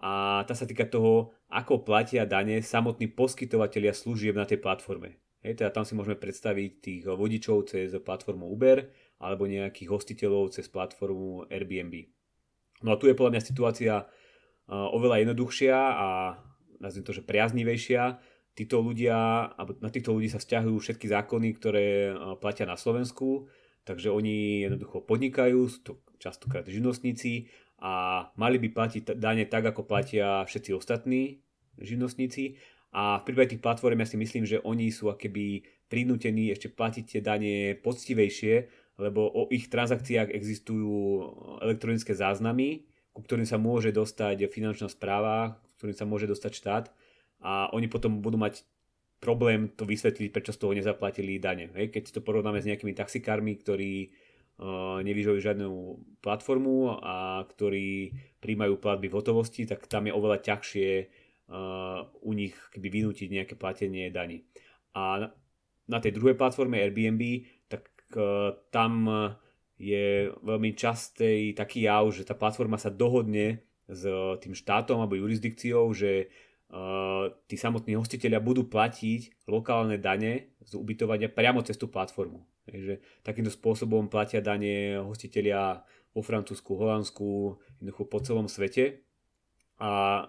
a 0.00 0.44
tá 0.48 0.56
sa 0.56 0.64
týka 0.64 0.88
toho, 0.88 1.36
ako 1.52 1.84
platia 1.84 2.24
dane 2.24 2.64
samotní 2.64 3.12
poskytovateľia 3.12 3.92
služieb 3.92 4.32
na 4.32 4.48
tej 4.48 4.64
platforme. 4.64 5.20
Hej, 5.40 5.56
teda 5.56 5.72
tam 5.72 5.88
si 5.88 5.96
môžeme 5.96 6.20
predstaviť 6.20 6.70
tých 6.84 7.02
vodičov 7.08 7.72
cez 7.72 7.88
platformu 8.04 8.44
Uber 8.52 8.92
alebo 9.20 9.48
nejakých 9.48 9.88
hostiteľov 9.88 10.52
cez 10.52 10.68
platformu 10.68 11.48
Airbnb. 11.48 12.12
No 12.84 12.92
a 12.92 12.98
tu 13.00 13.08
je 13.08 13.16
podľa 13.16 13.36
mňa 13.36 13.42
situácia 13.44 13.94
oveľa 14.68 15.24
jednoduchšia 15.24 15.76
a 15.76 16.08
nazviem 16.80 17.04
to, 17.04 17.16
že 17.16 17.24
priaznivejšia, 17.24 18.20
títo 18.56 18.84
ľudia, 18.84 19.16
na 19.56 19.90
týchto 19.92 20.12
ľudí 20.12 20.28
sa 20.28 20.40
vzťahujú 20.40 20.76
všetky 20.76 21.06
zákony, 21.08 21.48
ktoré 21.56 22.12
platia 22.40 22.68
na 22.68 22.76
Slovensku, 22.76 23.48
takže 23.88 24.12
oni 24.12 24.64
jednoducho 24.68 25.04
podnikajú, 25.04 25.58
sú 25.68 25.80
to 25.80 25.92
častokrát 26.20 26.68
živnostníci 26.68 27.48
a 27.80 28.28
mali 28.36 28.60
by 28.60 28.68
platiť 28.76 29.16
dane 29.16 29.48
tak, 29.48 29.72
ako 29.72 29.88
platia 29.88 30.44
všetci 30.44 30.76
ostatní 30.76 31.40
živnostníci. 31.80 32.60
A 32.90 33.22
v 33.22 33.26
prípade 33.30 33.54
tých 33.54 33.62
platform 33.62 34.02
ja 34.02 34.08
si 34.08 34.18
myslím, 34.18 34.44
že 34.46 34.58
oni 34.66 34.90
sú 34.90 35.10
akéby 35.10 35.62
prinútení 35.86 36.50
ešte 36.50 36.70
platiť 36.70 37.04
tie 37.06 37.20
dane 37.22 37.78
poctivejšie, 37.78 38.54
lebo 38.98 39.30
o 39.30 39.46
ich 39.48 39.70
transakciách 39.70 40.34
existujú 40.34 40.90
elektronické 41.62 42.12
záznamy, 42.12 42.84
ku 43.14 43.22
ktorým 43.22 43.46
sa 43.46 43.58
môže 43.58 43.94
dostať 43.94 44.50
finančná 44.50 44.90
správa, 44.90 45.58
ktorým 45.78 45.96
sa 45.96 46.06
môže 46.06 46.26
dostať 46.28 46.52
štát 46.52 46.84
a 47.40 47.72
oni 47.72 47.88
potom 47.88 48.20
budú 48.20 48.36
mať 48.36 48.62
problém 49.20 49.68
to 49.76 49.84
vysvetliť, 49.84 50.32
prečo 50.32 50.52
z 50.52 50.60
toho 50.60 50.72
nezaplatili 50.72 51.40
dane. 51.40 51.68
Hej? 51.76 51.92
Keď 51.92 52.18
to 52.18 52.20
porovnáme 52.24 52.60
s 52.60 52.68
nejakými 52.68 52.96
taxikármi, 52.96 53.56
ktorí 53.60 54.08
uh, 54.08 55.00
nevyžujú 55.04 55.38
žiadnu 55.40 55.70
platformu 56.24 57.00
a 57.00 57.44
ktorí 57.44 58.16
príjmajú 58.40 58.80
platby 58.80 59.12
v 59.12 59.16
hotovosti, 59.20 59.68
tak 59.68 59.84
tam 59.88 60.08
je 60.08 60.16
oveľa 60.16 60.40
ťažšie 60.40 60.88
u 62.22 62.30
nich 62.30 62.54
keby 62.70 62.88
vynútiť 62.88 63.28
nejaké 63.30 63.54
platenie 63.58 64.06
daní. 64.14 64.46
A 64.94 65.30
na 65.90 65.98
tej 65.98 66.14
druhej 66.14 66.38
platforme 66.38 66.78
Airbnb, 66.78 67.42
tak 67.66 67.90
uh, 68.14 68.54
tam 68.70 69.10
je 69.80 70.30
veľmi 70.44 70.76
častý 70.78 71.56
taký 71.56 71.90
jav, 71.90 72.06
že 72.14 72.22
tá 72.22 72.38
platforma 72.38 72.78
sa 72.78 72.92
dohodne 72.92 73.64
s 73.90 74.06
tým 74.44 74.54
štátom 74.54 75.02
alebo 75.02 75.18
jurisdikciou, 75.18 75.90
že 75.96 76.30
tí 77.50 77.56
samotní 77.58 77.98
hostiteľia 77.98 78.38
budú 78.38 78.70
platiť 78.70 79.50
lokálne 79.50 79.98
dane 79.98 80.54
z 80.62 80.78
ubytovania 80.78 81.26
priamo 81.26 81.66
cez 81.66 81.74
tú 81.74 81.90
platformu. 81.90 82.46
Takže 82.70 83.02
takýmto 83.26 83.50
spôsobom 83.50 84.06
platia 84.06 84.38
dane 84.38 85.02
hostiteľia 85.02 85.82
vo 86.14 86.22
Francúzsku, 86.22 86.70
Holandsku, 86.78 87.58
jednoducho 87.82 88.02
po 88.06 88.18
celom 88.22 88.46
svete. 88.46 89.02
A 89.82 90.22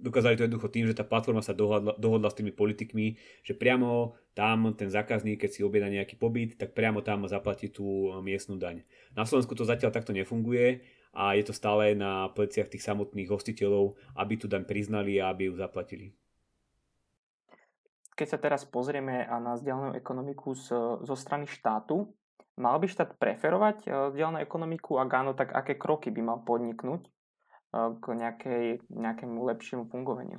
dokázali 0.00 0.34
to 0.40 0.48
jednoducho 0.48 0.72
tým, 0.72 0.88
že 0.88 0.96
tá 0.96 1.04
platforma 1.04 1.44
sa 1.44 1.52
dohodla, 1.52 1.94
dohodla 2.00 2.32
s 2.32 2.38
tými 2.40 2.50
politikmi, 2.50 3.20
že 3.44 3.52
priamo 3.52 4.16
tam 4.32 4.72
ten 4.72 4.88
zákazník, 4.88 5.44
keď 5.44 5.50
si 5.52 5.60
objedná 5.60 5.92
nejaký 5.92 6.16
pobyt, 6.16 6.56
tak 6.56 6.72
priamo 6.72 7.04
tam 7.04 7.28
zaplatí 7.28 7.68
tú 7.68 8.08
miestnu 8.24 8.56
daň. 8.56 8.82
Na 9.12 9.28
Slovensku 9.28 9.52
to 9.52 9.68
zatiaľ 9.68 9.92
takto 9.92 10.16
nefunguje 10.16 10.80
a 11.12 11.36
je 11.36 11.44
to 11.44 11.52
stále 11.52 11.92
na 11.92 12.32
pleciach 12.32 12.72
tých 12.72 12.82
samotných 12.82 13.28
hostiteľov, 13.28 14.00
aby 14.16 14.34
tu 14.40 14.48
daň 14.48 14.64
priznali 14.64 15.20
a 15.20 15.28
aby 15.28 15.52
ju 15.52 15.54
zaplatili. 15.60 16.16
Keď 18.16 18.26
sa 18.26 18.38
teraz 18.40 18.64
pozrieme 18.68 19.24
na 19.28 19.56
vzdialenú 19.56 19.96
ekonomiku 19.96 20.52
z, 20.52 20.72
zo 21.04 21.16
strany 21.16 21.48
štátu, 21.48 22.08
mal 22.60 22.76
by 22.76 22.84
štát 22.88 23.16
preferovať 23.16 23.88
vzdialenú 24.12 24.44
ekonomiku? 24.44 25.00
Ak 25.00 25.08
áno, 25.12 25.32
tak 25.32 25.56
aké 25.56 25.80
kroky 25.80 26.12
by 26.12 26.20
mal 26.20 26.38
podniknúť 26.44 27.08
k 27.74 28.04
nejakej, 28.04 28.64
nejakému 28.90 29.38
lepšiemu 29.54 29.86
fungovaniu? 29.90 30.38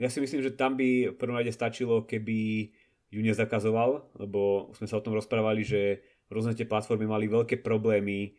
Ja 0.00 0.08
si 0.08 0.22
myslím, 0.22 0.40
že 0.40 0.56
tam 0.56 0.78
by 0.80 1.12
v 1.12 1.18
prvom 1.18 1.36
rade 1.36 1.52
stačilo, 1.52 2.08
keby 2.08 2.70
ju 3.10 3.20
nezakazoval, 3.20 4.16
lebo 4.16 4.70
sme 4.78 4.86
sa 4.86 4.96
o 4.96 5.04
tom 5.04 5.18
rozprávali, 5.18 5.66
že 5.66 6.00
rôzne 6.30 6.54
tie 6.54 6.64
platformy 6.64 7.10
mali 7.10 7.26
veľké 7.26 7.60
problémy 7.60 8.32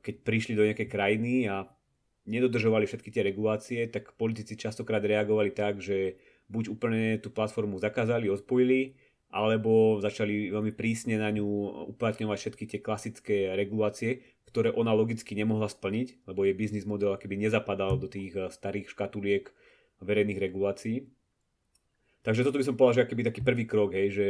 keď 0.00 0.14
prišli 0.26 0.58
do 0.58 0.66
nejakej 0.66 0.88
krajiny 0.90 1.46
a 1.46 1.66
nedodržovali 2.26 2.86
všetky 2.86 3.10
tie 3.10 3.22
regulácie, 3.26 3.86
tak 3.88 4.14
politici 4.18 4.58
častokrát 4.58 5.02
reagovali 5.02 5.54
tak, 5.54 5.78
že 5.78 6.18
buď 6.50 6.64
úplne 6.70 7.02
tú 7.22 7.30
platformu 7.30 7.78
zakázali, 7.78 8.26
odpojili, 8.26 8.98
alebo 9.30 10.02
začali 10.02 10.50
veľmi 10.50 10.74
prísne 10.74 11.14
na 11.14 11.30
ňu 11.30 11.46
uplatňovať 11.94 12.38
všetky 12.38 12.64
tie 12.66 12.80
klasické 12.82 13.36
regulácie, 13.54 14.26
ktoré 14.50 14.74
ona 14.74 14.90
logicky 14.90 15.38
nemohla 15.38 15.70
splniť, 15.70 16.26
lebo 16.26 16.42
jej 16.42 16.58
biznis 16.58 16.82
model 16.82 17.14
akoby 17.14 17.38
nezapadal 17.38 17.94
do 17.96 18.10
tých 18.10 18.34
eh, 18.34 18.50
starých 18.50 18.90
škatuliek 18.90 19.46
verejných 20.02 20.42
regulácií. 20.42 21.06
Takže 22.20 22.44
toto 22.44 22.60
by 22.60 22.66
som 22.66 22.76
povedal, 22.76 23.00
že 23.00 23.04
akýby 23.08 23.24
taký 23.24 23.40
prvý 23.40 23.64
krok, 23.64 23.96
hej, 23.96 24.08
že 24.12 24.28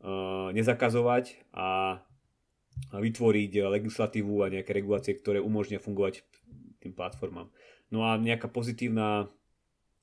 uh, 0.00 0.48
nezakazovať 0.56 1.52
a 1.52 2.00
vytvoriť 2.88 3.68
legislatívu 3.68 4.40
a 4.40 4.52
nejaké 4.52 4.72
regulácie, 4.72 5.12
ktoré 5.12 5.36
umožnia 5.36 5.76
fungovať 5.76 6.24
tým 6.80 6.96
platformám. 6.96 7.52
No 7.92 8.08
a 8.08 8.16
nejaká 8.16 8.48
pozitívna, 8.48 9.28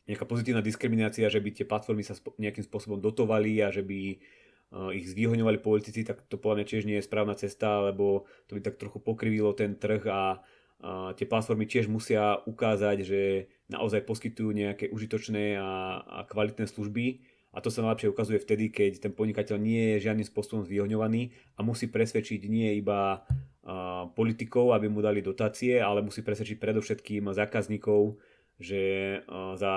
nejaká 0.06 0.26
pozitívna 0.26 0.62
diskriminácia, 0.62 1.26
že 1.30 1.41
by 1.41 1.50
tie 1.52 1.65
platformy 1.65 2.06
sa 2.06 2.13
nejakým 2.38 2.65
spôsobom 2.65 3.02
dotovali 3.02 3.58
a 3.65 3.74
že 3.74 3.82
by 3.82 4.00
e, 4.13 4.18
ich 5.02 5.10
zvýhoňovali 5.10 5.58
politici, 5.62 6.06
tak 6.06 6.22
to 6.30 6.38
podľa 6.38 6.62
mňa 6.62 6.65
tiež 6.70 6.84
nie 6.86 6.98
je 7.02 7.08
správna 7.08 7.34
cesta, 7.34 7.89
lebo 7.89 8.30
to 8.46 8.58
by 8.58 8.62
tak 8.62 8.78
trochu 8.78 9.02
pokrivilo 9.02 9.58
ten 9.58 9.74
trh 9.74 10.06
a, 10.06 10.13
a 10.13 10.22
tie 11.18 11.26
platformy 11.26 11.65
tiež 11.65 11.89
musia 11.89 12.38
ukázať, 12.46 12.98
že 13.02 13.22
naozaj 13.74 14.06
poskytujú 14.06 14.54
nejaké 14.54 14.94
užitočné 14.94 15.58
a, 15.58 16.02
a 16.06 16.20
kvalitné 16.30 16.70
služby. 16.70 17.26
A 17.56 17.63
to 17.63 17.72
sa 17.72 17.88
najlepšie 17.88 18.12
ukazuje 18.12 18.36
vtedy, 18.44 18.68
keď 18.68 19.00
ten 19.00 19.13
podnikateľ 19.15 19.56
nie 19.56 19.96
je 19.96 20.12
žiadnym 20.12 20.28
spôsobom 20.28 20.68
zvýhodňovaný 20.68 21.32
a 21.56 21.63
musí 21.63 21.88
presvedčiť 21.88 22.52
nie 22.52 22.76
iba 22.76 23.24
uh, 23.24 24.12
politikov, 24.12 24.76
aby 24.76 24.91
mu 24.91 25.00
dali 25.00 25.24
dotácie, 25.24 25.80
ale 25.80 26.04
musí 26.04 26.20
presvedčiť 26.20 26.60
predovšetkým 26.60 27.32
zákazníkov, 27.32 28.20
že 28.60 28.82
uh, 29.26 29.56
za 29.60 29.74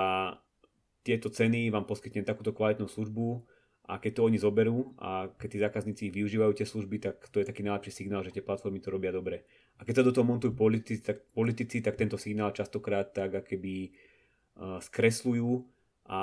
tieto 1.03 1.31
ceny 1.31 1.71
vám 1.71 1.87
poskytnem 1.87 2.27
takúto 2.27 2.51
kvalitnú 2.51 2.85
službu 2.85 3.43
a 3.89 3.97
keď 3.97 4.21
to 4.21 4.25
oni 4.29 4.37
zoberú 4.37 4.93
a 5.01 5.33
keď 5.33 5.47
tí 5.49 5.57
zákazníci 5.57 6.03
využívajú 6.13 6.53
tie 6.53 6.67
služby, 6.67 7.01
tak 7.01 7.25
to 7.33 7.41
je 7.41 7.49
taký 7.49 7.65
najlepší 7.65 8.05
signál, 8.05 8.21
že 8.21 8.29
tie 8.29 8.45
platformy 8.45 8.77
to 8.77 8.93
robia 8.93 9.09
dobre. 9.09 9.47
A 9.79 9.87
keď 9.87 10.03
sa 10.03 10.05
do 10.05 10.13
toho 10.13 10.27
montujú 10.27 10.53
politici, 10.53 11.01
tak, 11.01 11.25
politici, 11.33 11.81
tak 11.81 11.97
tento 11.97 12.19
signál 12.19 12.53
častokrát 12.53 13.09
tak 13.09 13.33
akéby 13.33 13.89
uh, 13.89 14.77
skresľujú 14.77 15.65
a 16.09 16.21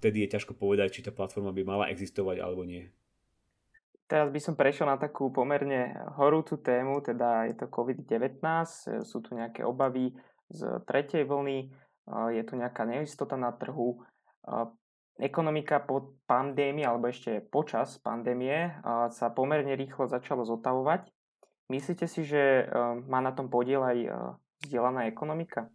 vtedy 0.00 0.24
je 0.24 0.32
ťažko 0.36 0.56
povedať, 0.56 1.00
či 1.00 1.04
tá 1.04 1.12
platforma 1.12 1.52
by 1.52 1.62
mala 1.64 1.84
existovať 1.92 2.40
alebo 2.40 2.64
nie. 2.64 2.88
Teraz 4.12 4.28
by 4.28 4.40
som 4.44 4.60
prešiel 4.60 4.84
na 4.84 5.00
takú 5.00 5.32
pomerne 5.32 5.96
horúcu 6.20 6.60
tému, 6.60 7.00
teda 7.00 7.48
je 7.48 7.56
to 7.56 7.72
COVID-19, 7.72 8.44
sú 9.08 9.24
tu 9.24 9.32
nejaké 9.32 9.64
obavy 9.64 10.12
z 10.52 10.84
tretej 10.84 11.24
vlny, 11.24 11.72
je 12.08 12.42
tu 12.42 12.58
nejaká 12.58 12.82
neistota 12.82 13.38
na 13.38 13.54
trhu, 13.54 14.02
ekonomika 15.22 15.78
po 15.78 16.18
pandémii 16.26 16.82
alebo 16.82 17.06
ešte 17.06 17.38
počas 17.46 18.00
pandémie 18.02 18.74
sa 19.12 19.30
pomerne 19.30 19.78
rýchlo 19.78 20.10
začalo 20.10 20.42
zotavovať. 20.42 21.06
Myslíte 21.70 22.10
si, 22.10 22.26
že 22.26 22.66
má 23.06 23.22
na 23.22 23.30
tom 23.30 23.46
podiel 23.46 23.86
aj 23.86 23.98
vzdelaná 24.66 25.06
ekonomika? 25.06 25.70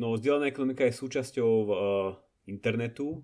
No, 0.00 0.16
vzdelaná 0.16 0.48
ekonomika 0.48 0.86
je 0.88 0.96
súčasťou 0.96 1.52
uh, 1.68 1.76
internetu 2.48 3.20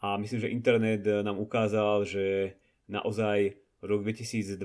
a 0.00 0.16
myslím, 0.16 0.40
že 0.40 0.54
internet 0.54 1.02
nám 1.04 1.36
ukázal, 1.36 2.08
že 2.08 2.56
naozaj 2.88 3.58
rok 3.84 4.00
2020 4.02 4.56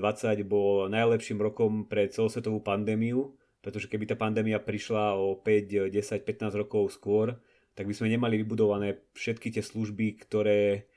bol 0.48 0.88
najlepším 0.88 1.38
rokom 1.44 1.84
pre 1.84 2.08
celosvetovú 2.08 2.64
pandémiu, 2.64 3.36
pretože 3.62 3.86
keby 3.86 4.10
tá 4.10 4.18
pandémia 4.18 4.58
prišla 4.58 5.14
o 5.16 5.38
5, 5.38 5.94
10, 5.94 5.94
15 5.94 6.60
rokov 6.60 6.90
skôr, 6.92 7.38
tak 7.72 7.88
by 7.88 7.94
sme 7.96 8.12
nemali 8.12 8.36
vybudované 8.42 9.00
všetky 9.16 9.54
tie 9.54 9.64
služby, 9.64 10.20
ktoré 10.20 10.90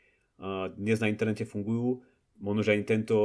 dnes 0.75 0.99
na 0.99 1.07
internete 1.07 1.47
fungujú. 1.47 2.03
Možno, 2.35 2.67
že 2.67 2.75
ani 2.75 2.83
tento 2.83 3.15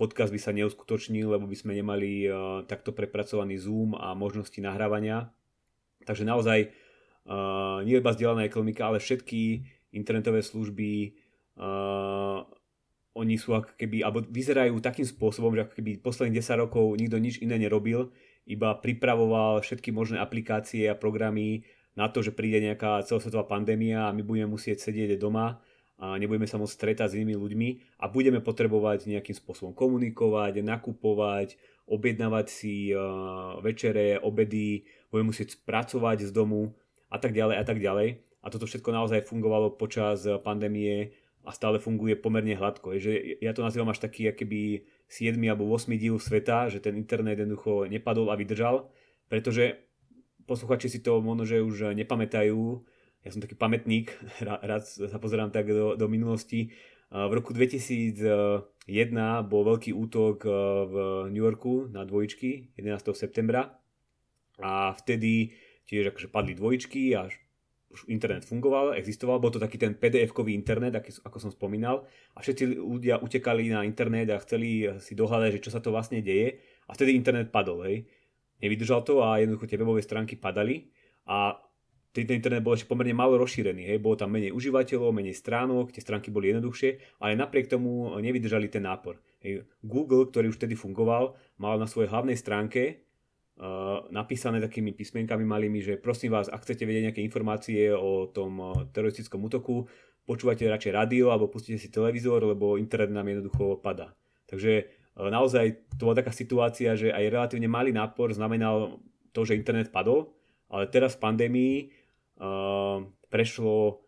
podcast 0.00 0.32
by 0.32 0.40
sa 0.40 0.56
neuskutočnil, 0.56 1.28
lebo 1.28 1.44
by 1.44 1.56
sme 1.58 1.76
nemali 1.76 2.24
takto 2.64 2.96
prepracovaný 2.96 3.60
Zoom 3.60 3.92
a 3.98 4.16
možnosti 4.16 4.56
nahrávania 4.64 5.28
Takže 6.04 6.24
naozaj 6.24 6.72
nie 7.84 8.00
iba 8.00 8.12
zdieľaná 8.12 8.48
ekonomika, 8.48 8.88
ale 8.88 8.98
všetky 8.98 9.64
internetové 9.92 10.40
služby 10.40 11.14
oni 13.10 13.34
sú 13.36 13.52
ako 13.52 13.76
keby, 13.76 14.06
alebo 14.06 14.24
vyzerajú 14.24 14.80
takým 14.80 15.04
spôsobom, 15.04 15.52
že 15.52 15.68
ako 15.68 15.74
keby 15.76 16.00
posledných 16.00 16.40
10 16.40 16.62
rokov 16.62 16.96
nikto 16.96 17.20
nič 17.20 17.42
iné 17.44 17.60
nerobil, 17.60 18.08
iba 18.46 18.76
pripravoval 18.76 19.60
všetky 19.60 19.92
možné 19.92 20.20
aplikácie 20.22 20.88
a 20.88 20.98
programy 20.98 21.64
na 21.98 22.08
to, 22.08 22.22
že 22.22 22.32
príde 22.32 22.62
nejaká 22.62 23.04
celosvetová 23.04 23.44
pandémia 23.44 24.08
a 24.08 24.14
my 24.14 24.22
budeme 24.22 24.48
musieť 24.48 24.88
sedieť 24.88 25.18
doma 25.18 25.60
a 26.00 26.16
nebudeme 26.16 26.48
sa 26.48 26.56
môcť 26.56 26.72
stretať 26.72 27.12
s 27.12 27.16
inými 27.20 27.36
ľuďmi 27.36 27.68
a 28.00 28.08
budeme 28.08 28.40
potrebovať 28.40 29.04
nejakým 29.04 29.36
spôsobom 29.36 29.76
komunikovať, 29.76 30.64
nakupovať, 30.64 31.60
objednávať 31.84 32.46
si 32.48 32.96
uh, 32.96 33.60
večere, 33.60 34.16
obedy, 34.16 34.88
budeme 35.12 35.36
musieť 35.36 35.60
pracovať 35.68 36.24
z 36.24 36.32
domu 36.32 36.72
a 37.12 37.20
tak 37.20 37.36
ďalej 37.36 37.56
a 37.60 37.64
tak 37.68 37.78
ďalej. 37.84 38.08
A 38.40 38.46
toto 38.48 38.64
všetko 38.64 38.88
naozaj 38.88 39.28
fungovalo 39.28 39.76
počas 39.76 40.24
pandémie 40.40 41.12
a 41.44 41.52
stále 41.52 41.76
funguje 41.76 42.16
pomerne 42.16 42.56
hladko. 42.56 42.96
Že 42.96 43.44
ja 43.44 43.52
to 43.52 43.60
nazývam 43.60 43.92
až 43.92 44.00
taký 44.00 44.32
akýby 44.32 44.88
7 45.10 45.34
alebo 45.50 45.66
8 45.66 45.90
diel 45.98 46.22
sveta, 46.22 46.70
že 46.70 46.78
ten 46.78 46.94
internet 46.94 47.42
jednoducho 47.42 47.90
nepadol 47.90 48.30
a 48.30 48.38
vydržal, 48.38 48.86
pretože 49.26 49.82
posluchači 50.46 50.86
si 50.86 51.02
to 51.02 51.18
možno, 51.18 51.42
že 51.42 51.58
už 51.58 51.98
nepamätajú, 51.98 52.58
ja 53.26 53.28
som 53.34 53.42
taký 53.42 53.58
pamätník, 53.58 54.14
rád 54.46 54.86
sa 54.86 55.18
pozerám 55.18 55.50
tak 55.50 55.66
do, 55.66 55.98
do 55.98 56.06
minulosti. 56.06 56.70
V 57.10 57.32
roku 57.34 57.50
2001 57.50 58.86
bol 59.50 59.62
veľký 59.66 59.90
útok 59.90 60.46
v 60.86 60.94
New 61.34 61.42
Yorku 61.42 61.90
na 61.90 62.06
dvojičky 62.06 62.78
11. 62.78 63.10
septembra 63.18 63.66
a 64.62 64.94
vtedy 64.94 65.50
tiež 65.90 66.14
akože 66.14 66.30
padli 66.30 66.54
dvojičky 66.54 67.18
a 67.18 67.26
internet 68.06 68.46
fungoval, 68.46 68.94
existoval, 68.94 69.42
bol 69.42 69.50
to 69.50 69.58
taký 69.58 69.74
ten 69.74 69.98
PDF-kový 69.98 70.54
internet, 70.54 70.94
ako 70.98 71.36
som 71.42 71.50
spomínal 71.50 72.06
a 72.34 72.38
všetci 72.38 72.78
ľudia 72.78 73.18
utekali 73.18 73.66
na 73.70 73.82
internet 73.82 74.30
a 74.30 74.38
chceli 74.38 74.86
si 75.02 75.18
dohľadať, 75.18 75.58
že 75.58 75.62
čo 75.66 75.74
sa 75.74 75.82
to 75.82 75.90
vlastne 75.90 76.22
deje 76.22 76.62
a 76.86 76.94
vtedy 76.94 77.18
internet 77.18 77.50
padol, 77.50 77.82
hej. 77.82 78.06
Nevydržal 78.62 79.02
to 79.02 79.24
a 79.26 79.42
jednoducho 79.42 79.66
tie 79.66 79.80
webové 79.80 80.06
stránky 80.06 80.38
padali 80.38 80.86
a 81.26 81.58
ten 82.10 82.26
internet 82.26 82.66
bol 82.66 82.74
ešte 82.74 82.90
pomerne 82.90 83.14
málo 83.14 83.38
rozšírený, 83.38 83.90
hej. 83.90 83.98
bolo 83.98 84.18
tam 84.18 84.34
menej 84.34 84.54
užívateľov, 84.54 85.10
menej 85.10 85.34
stránok, 85.34 85.90
tie 85.90 86.02
stránky 86.02 86.30
boli 86.30 86.50
jednoduchšie, 86.50 87.22
ale 87.22 87.38
napriek 87.38 87.70
tomu 87.70 88.14
nevydržali 88.18 88.70
ten 88.70 88.86
nápor. 88.86 89.18
Hej. 89.42 89.66
Google, 89.82 90.30
ktorý 90.30 90.50
už 90.50 90.58
vtedy 90.62 90.78
fungoval, 90.78 91.34
mal 91.58 91.74
na 91.78 91.90
svojej 91.90 92.10
hlavnej 92.10 92.38
stránke 92.38 93.09
napísané 94.08 94.56
takými 94.60 94.96
písmenkami 94.96 95.44
malými, 95.44 95.84
že 95.84 95.94
prosím 96.00 96.32
vás, 96.32 96.48
ak 96.48 96.64
chcete 96.64 96.88
vedieť 96.88 97.12
nejaké 97.12 97.20
informácie 97.20 97.92
o 97.92 98.24
tom 98.30 98.52
uh, 98.56 98.72
teroristickom 98.88 99.42
útoku, 99.44 99.84
počúvajte 100.24 100.64
radšej 100.64 100.92
rádio 100.96 101.28
alebo 101.28 101.52
pustite 101.52 101.76
si 101.76 101.92
televízor, 101.92 102.40
lebo 102.40 102.80
internet 102.80 103.12
nám 103.12 103.28
jednoducho 103.28 103.76
padá. 103.84 104.16
Takže 104.48 104.88
uh, 104.88 105.28
naozaj 105.28 105.92
to 106.00 106.08
bola 106.08 106.24
taká 106.24 106.32
situácia, 106.32 106.96
že 106.96 107.12
aj 107.12 107.24
relatívne 107.28 107.68
malý 107.68 107.92
nápor 107.92 108.32
znamenal 108.32 108.96
to, 109.36 109.44
že 109.44 109.60
internet 109.60 109.92
padol, 109.92 110.32
ale 110.72 110.88
teraz 110.88 111.18
v 111.18 111.22
pandémii 111.22 111.74
prešlo 113.28 114.00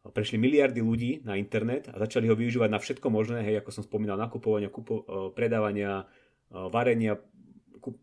prešli 0.00 0.40
miliardy 0.40 0.80
ľudí 0.80 1.24
na 1.24 1.36
internet 1.36 1.88
a 1.92 2.00
začali 2.00 2.28
ho 2.28 2.36
využívať 2.36 2.68
na 2.72 2.80
všetko 2.80 3.08
možné, 3.12 3.44
hej, 3.44 3.60
ako 3.60 3.70
som 3.72 3.84
spomínal, 3.84 4.16
nakupovania, 4.16 4.72
kupo, 4.72 5.04
predávania, 5.36 6.08
varenia, 6.50 7.20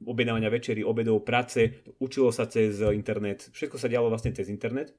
objednávania 0.03 0.49
večery, 0.49 0.81
obedov, 0.81 1.21
práce, 1.23 1.85
učilo 2.01 2.33
sa 2.33 2.49
cez 2.49 2.81
internet, 2.91 3.53
všetko 3.53 3.77
sa 3.77 3.87
dialo 3.87 4.09
vlastne 4.09 4.33
cez 4.33 4.49
internet 4.49 4.97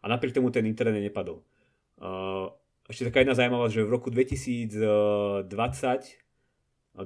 a 0.00 0.08
napriek 0.08 0.38
tomu 0.38 0.54
ten 0.54 0.64
internet 0.64 1.02
nepadol. 1.02 1.42
Ešte 2.90 3.12
taká 3.12 3.22
jedna 3.22 3.38
zaujímavosť, 3.38 3.74
že 3.74 3.86
v 3.86 3.90
roku 3.92 4.08
2020 4.10 5.46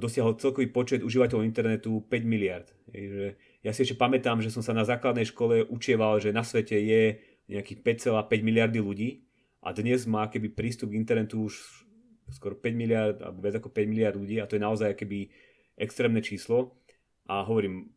dosiahol 0.00 0.40
celkový 0.40 0.72
počet 0.72 1.04
užívateľov 1.04 1.44
internetu 1.44 2.00
5 2.08 2.24
miliard. 2.24 2.72
Ja 3.60 3.72
si 3.76 3.84
ešte 3.84 4.00
pamätám, 4.00 4.40
že 4.40 4.48
som 4.48 4.64
sa 4.64 4.72
na 4.72 4.88
základnej 4.88 5.28
škole 5.28 5.60
učieval, 5.68 6.24
že 6.24 6.32
na 6.32 6.40
svete 6.40 6.80
je 6.80 7.20
nejakých 7.52 8.08
5,5 8.08 8.16
miliardy 8.40 8.80
ľudí 8.80 9.28
a 9.60 9.76
dnes 9.76 10.08
má 10.08 10.28
keby 10.32 10.56
prístup 10.56 10.88
k 10.92 11.00
internetu 11.00 11.44
už 11.44 11.84
skoro 12.32 12.56
5 12.56 12.72
miliard, 12.72 13.20
alebo 13.20 13.44
viac 13.44 13.60
ako 13.60 13.68
5 13.68 13.84
miliard 13.84 14.16
ľudí 14.16 14.40
a 14.40 14.48
to 14.48 14.56
je 14.56 14.64
naozaj 14.64 14.96
keby 14.96 15.28
extrémne 15.76 16.24
číslo. 16.24 16.80
A 17.24 17.40
hovorím, 17.44 17.88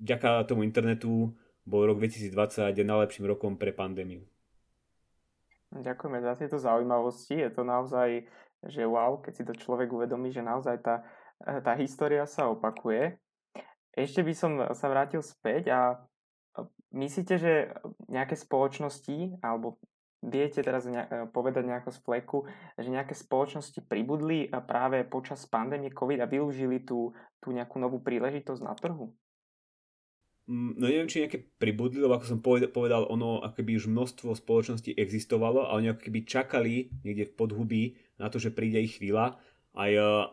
vďaka 0.00 0.44
tomu 0.44 0.62
internetu 0.62 1.32
bol 1.64 1.88
rok 1.88 1.96
2020 1.96 2.76
najlepším 2.76 3.24
rokom 3.24 3.56
pre 3.56 3.72
pandémiu. 3.72 4.20
Ďakujeme 5.74 6.22
za 6.22 6.38
tieto 6.38 6.60
zaujímavosti. 6.60 7.40
Je 7.40 7.50
to 7.50 7.66
naozaj, 7.66 8.22
že 8.68 8.82
wow, 8.86 9.18
keď 9.18 9.32
si 9.32 9.42
to 9.42 9.54
človek 9.56 9.90
uvedomí, 9.90 10.30
že 10.30 10.44
naozaj 10.44 10.78
tá, 10.84 11.02
tá 11.40 11.72
história 11.80 12.22
sa 12.28 12.46
opakuje. 12.52 13.18
Ešte 13.96 14.22
by 14.22 14.34
som 14.36 14.52
sa 14.76 14.86
vrátil 14.86 15.24
späť 15.24 15.72
a 15.72 15.80
myslíte, 16.94 17.34
že 17.40 17.74
nejaké 18.06 18.38
spoločnosti 18.38 19.40
alebo 19.42 19.82
viete 20.24 20.64
teraz 20.64 20.88
ne- 20.88 21.04
e, 21.06 21.28
povedať 21.28 21.64
nejako 21.68 21.90
z 21.92 21.98
fleku, 22.00 22.38
že 22.80 22.88
nejaké 22.88 23.12
spoločnosti 23.12 23.84
pribudli 23.84 24.48
práve 24.64 25.04
počas 25.04 25.44
pandémie 25.44 25.92
COVID 25.92 26.24
a 26.24 26.30
využili 26.30 26.82
tú, 26.82 27.12
tú 27.38 27.52
nejakú 27.52 27.76
novú 27.76 28.00
príležitosť 28.00 28.62
na 28.64 28.72
trhu? 28.72 29.12
Mm, 30.44 30.76
no 30.76 30.84
neviem, 30.88 31.08
či 31.08 31.24
nejaké 31.24 31.40
pribudli, 31.56 32.04
lebo 32.04 32.20
ako 32.20 32.26
som 32.36 32.40
povedal, 32.44 33.08
ono 33.08 33.40
akoby 33.40 33.80
už 33.80 33.88
množstvo 33.88 34.36
spoločností 34.36 34.92
existovalo 34.92 35.64
a 35.64 35.76
oni 35.76 35.92
ako 35.92 36.00
keby 36.04 36.20
čakali 36.28 36.92
niekde 37.00 37.32
v 37.32 37.36
podhubí 37.36 37.82
na 38.20 38.28
to, 38.28 38.36
že 38.36 38.52
príde 38.52 38.76
ich 38.76 39.00
chvíľa. 39.00 39.40
Aj 39.72 39.92
uh, 39.96 40.28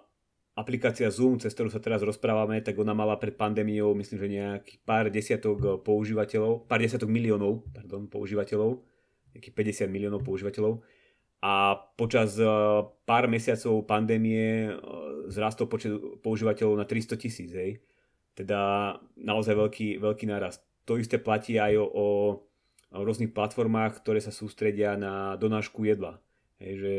aplikácia 0.59 1.07
Zoom, 1.07 1.39
cez 1.39 1.55
ktorú 1.55 1.71
sa 1.71 1.79
teraz 1.79 2.03
rozprávame, 2.03 2.59
tak 2.59 2.75
ona 2.75 2.91
mala 2.91 3.15
pred 3.15 3.39
pandémiou, 3.39 3.95
myslím, 3.95 4.19
že 4.19 4.35
nejakých 4.35 4.79
pár 4.83 5.07
desiatok 5.07 5.79
používateľov, 5.79 6.67
pár 6.67 6.83
desiatok 6.83 7.07
miliónov, 7.07 7.63
pardon, 7.71 8.03
používateľov 8.11 8.90
nejakých 9.33 9.87
50 9.87 9.93
miliónov 9.93 10.21
používateľov 10.23 10.83
a 11.41 11.73
počas 11.97 12.37
e, 12.37 12.45
pár 12.85 13.25
mesiacov 13.25 13.89
pandémie 13.89 14.69
e, 14.69 14.71
zrastol 15.33 15.65
počet 15.65 15.89
používateľov 16.21 16.77
na 16.77 16.85
300 16.85 17.17
tisíc. 17.17 17.49
Teda 18.37 18.93
naozaj 19.17 19.57
veľký, 19.57 19.87
veľký 19.97 20.25
nárast. 20.29 20.61
To 20.85 21.01
isté 21.01 21.17
platí 21.17 21.57
aj 21.57 21.81
o, 21.81 21.85
o 21.89 22.07
rôznych 22.93 23.33
platformách, 23.33 24.05
ktoré 24.05 24.21
sa 24.21 24.29
sústredia 24.29 24.93
na 24.95 25.33
donášku 25.41 25.81
jedla. 25.81 26.21
Hej, 26.61 26.73
že 26.77 26.93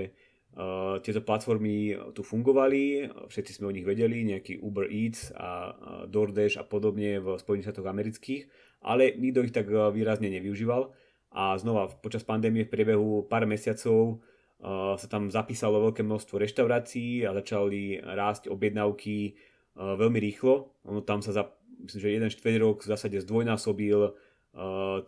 uh, 0.59 0.99
tieto 1.05 1.23
platformy 1.23 1.95
tu 2.17 2.27
fungovali, 2.27 3.11
všetci 3.31 3.61
sme 3.61 3.71
o 3.71 3.75
nich 3.75 3.87
vedeli, 3.87 4.27
nejaký 4.27 4.59
Uber 4.59 4.89
Eats 4.91 5.31
a 5.37 5.77
DoorDash 6.09 6.59
a 6.59 6.65
podobne 6.65 7.21
v 7.21 7.37
Spojených 7.37 7.71
štátoch 7.71 7.91
amerických, 7.91 8.43
ale 8.83 9.15
nikto 9.15 9.45
ich 9.45 9.55
tak 9.55 9.69
výrazne 9.71 10.33
nevyužíval 10.33 10.91
a 11.33 11.57
znova 11.57 11.89
počas 12.01 12.23
pandémie 12.23 12.69
v 12.69 12.73
priebehu 12.73 13.25
pár 13.27 13.49
mesiacov 13.49 14.21
uh, 14.61 14.95
sa 15.01 15.07
tam 15.09 15.33
zapísalo 15.33 15.81
veľké 15.91 16.05
množstvo 16.05 16.37
reštaurácií 16.37 17.25
a 17.25 17.33
začali 17.33 18.01
rásť 18.01 18.53
objednávky 18.53 19.33
uh, 19.33 19.97
veľmi 19.97 20.21
rýchlo. 20.21 20.73
Ono 20.87 21.01
tam 21.01 21.25
sa 21.25 21.33
za, 21.33 21.49
myslím, 21.83 22.01
že 22.01 22.15
jeden 22.15 22.31
štvrť 22.31 22.57
rok 22.61 22.85
v 22.85 22.91
zásade 22.93 23.17
zdvojnásobil 23.25 23.99
uh, 24.05 24.13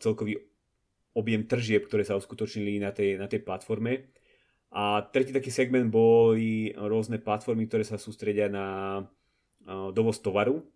celkový 0.01 0.41
objem 1.15 1.47
tržieb, 1.47 1.87
ktoré 1.87 2.03
sa 2.03 2.19
uskutočnili 2.19 2.83
na 2.83 2.91
tej, 2.91 3.21
na 3.21 3.31
tej 3.31 3.45
platforme. 3.45 4.11
A 4.75 5.07
tretí 5.15 5.31
taký 5.31 5.55
segment 5.55 5.87
boli 5.87 6.75
rôzne 6.75 7.23
platformy, 7.23 7.71
ktoré 7.71 7.87
sa 7.87 7.95
sústredia 7.95 8.51
na 8.51 8.99
dovoz 9.95 10.19
tovaru. 10.19 10.67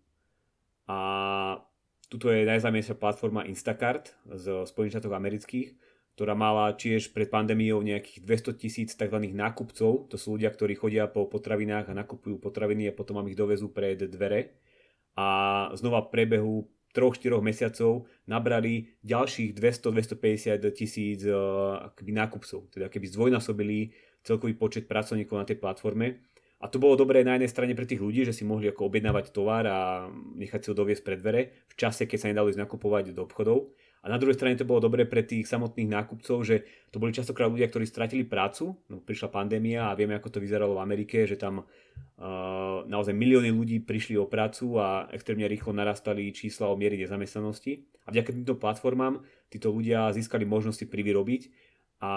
A 0.87 0.97
Tuto 2.09 2.33
je 2.33 2.41
najznámejšia 2.41 2.97
platforma 2.97 3.45
Instacart 3.45 4.17
z 4.25 4.65
Spojených 4.65 4.97
štátov 4.97 5.13
amerických, 5.13 5.77
ktorá 6.17 6.33
mala 6.33 6.73
tiež 6.73 7.13
pred 7.13 7.29
pandémiou 7.29 7.85
nejakých 7.85 8.25
200 8.25 8.61
tisíc 8.61 8.89
tzv. 8.97 9.17
nákupcov. 9.29 10.09
To 10.09 10.15
sú 10.17 10.35
ľudia, 10.35 10.49
ktorí 10.49 10.73
chodia 10.73 11.05
po 11.05 11.29
potravinách 11.29 11.93
a 11.93 11.97
nakupujú 11.97 12.41
potraviny 12.41 12.89
a 12.89 12.97
potom 12.97 13.21
vám 13.21 13.29
ich 13.29 13.37
dovezú 13.37 13.69
pred 13.69 14.09
dvere. 14.09 14.57
A 15.13 15.69
znova 15.77 16.01
v 16.01 16.11
prebehu 16.11 16.55
3-4 16.97 17.37
mesiacov 17.45 18.09
nabrali 18.25 18.89
ďalších 19.05 19.53
200-250 19.53 20.65
tisíc 20.73 21.21
uh, 21.29 21.93
nákupcov. 21.93 22.73
Teda 22.73 22.89
keby 22.89 23.05
zdvojnásobili 23.05 23.93
celkový 24.25 24.57
počet 24.57 24.89
pracovníkov 24.89 25.37
na 25.37 25.45
tej 25.45 25.61
platforme. 25.61 26.25
A 26.59 26.67
to 26.67 26.75
bolo 26.75 26.99
dobré 26.99 27.23
na 27.23 27.39
jednej 27.39 27.47
strane 27.47 27.71
pre 27.71 27.87
tých 27.87 28.03
ľudí, 28.03 28.27
že 28.27 28.35
si 28.35 28.43
mohli 28.43 28.67
ako 28.67 28.91
objednávať 28.91 29.31
tovar 29.31 29.63
a 29.63 30.11
nechať 30.11 30.59
si 30.59 30.67
ho 30.67 30.75
doviesť 30.75 31.03
pred 31.07 31.19
dvere 31.23 31.41
v 31.71 31.73
čase, 31.79 32.03
keď 32.03 32.17
sa 32.19 32.27
nedalo 32.27 32.51
ísť 32.51 32.59
nakupovať 32.59 33.15
do 33.15 33.23
obchodov. 33.23 33.71
A 34.03 34.07
na 34.07 34.15
druhej 34.15 34.35
strane 34.35 34.55
to 34.55 34.67
bolo 34.67 34.83
dobré 34.83 35.03
pre 35.03 35.23
tých 35.27 35.47
samotných 35.47 35.91
nákupcov, 35.91 36.37
že 36.47 36.63
to 36.91 37.03
boli 37.03 37.11
častokrát 37.11 37.51
ľudia, 37.51 37.67
ktorí 37.67 37.83
stratili 37.83 38.23
prácu. 38.23 38.75
No, 38.87 39.03
prišla 39.03 39.27
pandémia 39.27 39.91
a 39.91 39.95
vieme, 39.95 40.15
ako 40.15 40.35
to 40.35 40.43
vyzeralo 40.43 40.79
v 40.79 40.83
Amerike, 40.83 41.27
že 41.27 41.35
tam 41.35 41.63
uh, 41.63 41.67
naozaj 42.87 43.11
milióny 43.11 43.51
ľudí 43.51 43.83
prišli 43.83 44.15
o 44.15 44.27
prácu 44.27 44.79
a 44.79 45.07
extrémne 45.11 45.47
rýchlo 45.51 45.75
narastali 45.75 46.31
čísla 46.31 46.71
o 46.71 46.79
miery 46.79 46.95
nezamestnanosti. 46.95 47.87
A 48.07 48.15
vďaka 48.15 48.31
týmto 48.31 48.55
platformám 48.55 49.19
títo 49.51 49.71
ľudia 49.71 50.15
získali 50.15 50.47
možnosti 50.47 50.87
privyrobiť 50.87 51.51
a 51.99 52.11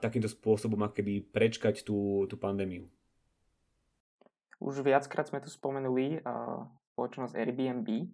takýmto 0.00 0.32
spôsobom 0.32 0.80
akoby 0.80 1.20
prečkať 1.28 1.84
tú, 1.84 2.24
tú 2.24 2.40
pandémiu. 2.40 2.88
Už 4.58 4.82
viackrát 4.82 5.30
sme 5.30 5.38
tu 5.38 5.50
spomenuli 5.50 6.18
uh, 6.18 6.66
spoločnosť 6.94 7.38
Airbnb 7.38 8.10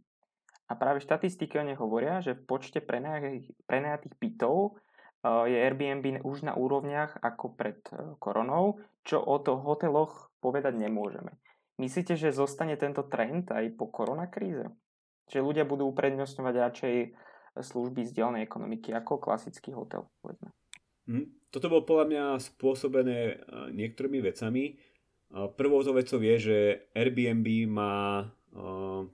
a 0.68 0.72
práve 0.76 1.00
štatistiky 1.00 1.56
o 1.60 1.64
nej 1.64 1.76
hovoria, 1.76 2.20
že 2.20 2.36
v 2.36 2.44
počte 2.44 2.80
prenajatých 2.80 4.14
bytov 4.20 4.76
uh, 4.76 5.48
je 5.48 5.56
Airbnb 5.56 6.20
už 6.20 6.44
na 6.44 6.52
úrovniach 6.52 7.20
ako 7.24 7.56
pred 7.56 7.80
uh, 7.92 8.16
koronou, 8.20 8.80
čo 9.04 9.20
o 9.24 9.40
to 9.40 9.56
hoteloch 9.56 10.28
povedať 10.44 10.76
nemôžeme. 10.76 11.32
Myslíte, 11.80 12.14
že 12.14 12.30
zostane 12.30 12.76
tento 12.76 13.02
trend 13.08 13.50
aj 13.50 13.74
po 13.74 13.90
koronakríze? 13.90 14.70
Že 15.32 15.38
ľudia 15.40 15.64
budú 15.64 15.88
uprednostňovať 15.90 16.54
radšej 16.54 16.96
služby 17.58 18.04
zdieľanej 18.04 18.42
ekonomiky 18.46 18.92
ako 18.94 19.18
klasický 19.18 19.74
hotel, 19.74 20.06
povedzme. 20.22 20.50
Hm, 21.04 21.50
toto 21.52 21.68
bolo 21.68 21.82
podľa 21.84 22.06
mňa 22.08 22.24
spôsobené 22.40 23.18
niektorými 23.74 24.24
vecami. 24.24 24.78
Prvou 25.34 25.82
to 25.82 25.90
vecou 25.90 26.22
je, 26.22 26.34
že 26.38 26.56
Airbnb 26.94 27.66
má 27.66 28.30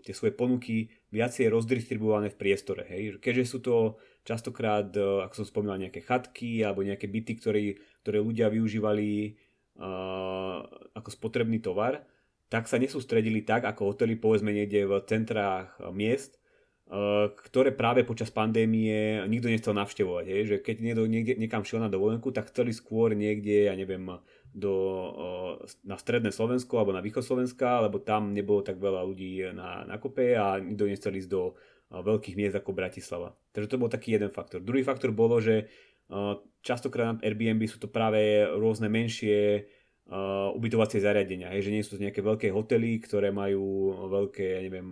tie 0.04 0.12
svoje 0.12 0.36
ponuky 0.36 0.92
viacej 1.08 1.48
rozdistribuované 1.48 2.28
v 2.28 2.36
priestore. 2.36 2.84
Hej? 2.84 3.24
Keďže 3.24 3.44
sú 3.48 3.58
to 3.64 3.96
častokrát, 4.20 4.92
ako 4.92 5.32
som 5.32 5.46
spomínal, 5.48 5.80
nejaké 5.80 6.04
chatky 6.04 6.60
alebo 6.60 6.84
nejaké 6.84 7.08
byty, 7.08 7.40
ktoré, 7.40 7.80
ktoré 8.04 8.20
ľudia 8.20 8.52
využívali 8.52 9.40
uh, 9.80 10.60
ako 10.92 11.08
spotrebný 11.08 11.64
tovar, 11.64 12.04
tak 12.52 12.68
sa 12.68 12.76
nesústredili 12.76 13.40
tak, 13.40 13.64
ako 13.64 13.96
hotely 13.96 14.20
povedzme 14.20 14.52
niekde 14.52 14.84
v 14.84 15.00
centrách 15.08 15.72
miest, 15.94 16.36
ktoré 17.46 17.70
práve 17.70 18.02
počas 18.02 18.34
pandémie 18.34 19.22
nikto 19.30 19.46
nechcel 19.46 19.70
navštevovať. 19.78 20.24
Je? 20.26 20.38
Že 20.50 20.56
keď 20.58 20.76
niekto 20.82 21.02
niekde, 21.06 21.32
niekam 21.38 21.62
šiel 21.62 21.86
na 21.86 21.86
dovolenku, 21.86 22.34
tak 22.34 22.50
chceli 22.50 22.74
skôr 22.74 23.14
niekde, 23.14 23.70
ja 23.70 23.74
neviem, 23.78 24.02
do, 24.50 24.74
na 25.86 25.94
stredné 25.94 26.34
Slovensko 26.34 26.82
alebo 26.82 26.90
na 26.90 27.02
východ 27.02 27.22
Slovenska, 27.22 27.86
lebo 27.86 28.02
tam 28.02 28.34
nebolo 28.34 28.66
tak 28.66 28.82
veľa 28.82 29.06
ľudí 29.06 29.54
na, 29.54 29.86
na 29.86 29.96
kope 30.02 30.34
a 30.34 30.58
nikto 30.58 30.90
nechcel 30.90 31.14
ísť 31.14 31.30
do 31.30 31.54
veľkých 31.90 32.38
miest 32.38 32.58
ako 32.58 32.74
Bratislava. 32.74 33.34
Takže 33.54 33.70
to 33.70 33.80
bol 33.80 33.90
taký 33.90 34.18
jeden 34.18 34.30
faktor. 34.30 34.62
Druhý 34.62 34.82
faktor 34.82 35.14
bolo, 35.14 35.38
že 35.38 35.70
častokrát 36.62 37.14
na 37.14 37.22
Airbnb 37.22 37.62
sú 37.70 37.78
to 37.78 37.86
práve 37.86 38.42
rôzne 38.58 38.90
menšie 38.90 39.70
ubytovacie 40.58 40.98
zariadenia, 40.98 41.54
hej, 41.54 41.70
že 41.70 41.74
nie 41.74 41.86
sú 41.86 41.94
to 41.94 42.02
nejaké 42.02 42.18
veľké 42.18 42.50
hotely, 42.50 42.98
ktoré 42.98 43.30
majú 43.30 43.94
veľké, 44.10 44.58
ja 44.58 44.60
neviem, 44.66 44.90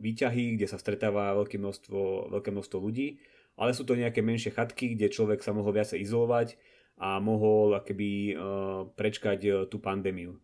výťahy, 0.00 0.56
kde 0.56 0.64
sa 0.64 0.80
stretáva 0.80 1.36
veľké 1.36 1.60
množstvo, 1.60 2.32
veľké 2.32 2.48
množstvo 2.48 2.78
ľudí, 2.80 3.20
ale 3.60 3.76
sú 3.76 3.84
to 3.84 4.00
nejaké 4.00 4.24
menšie 4.24 4.56
chatky, 4.56 4.96
kde 4.96 5.12
človek 5.12 5.44
sa 5.44 5.52
mohol 5.52 5.76
viacej 5.76 6.00
izolovať 6.00 6.56
a 6.98 7.18
mohol 7.18 7.76
akoby 7.76 8.36
uh, 8.36 8.88
prečkať 8.92 9.40
uh, 9.48 9.54
tú 9.66 9.80
pandémiu. 9.80 10.36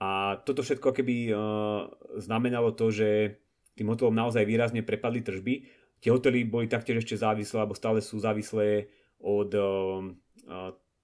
A 0.00 0.40
toto 0.42 0.64
všetko 0.64 0.90
uh, 0.90 0.96
znamenalo 2.18 2.72
to, 2.74 2.90
že 2.90 3.40
tým 3.74 3.90
hotelom 3.90 4.14
naozaj 4.14 4.46
výrazne 4.46 4.86
prepadli 4.86 5.20
tržby. 5.22 5.54
Tie 5.98 6.10
hotely 6.12 6.46
boli 6.46 6.68
taktiež 6.70 7.02
ešte 7.02 7.18
závislé, 7.18 7.56
alebo 7.64 7.74
stále 7.74 7.98
sú 8.04 8.20
závislé 8.20 8.86
od 9.24 9.50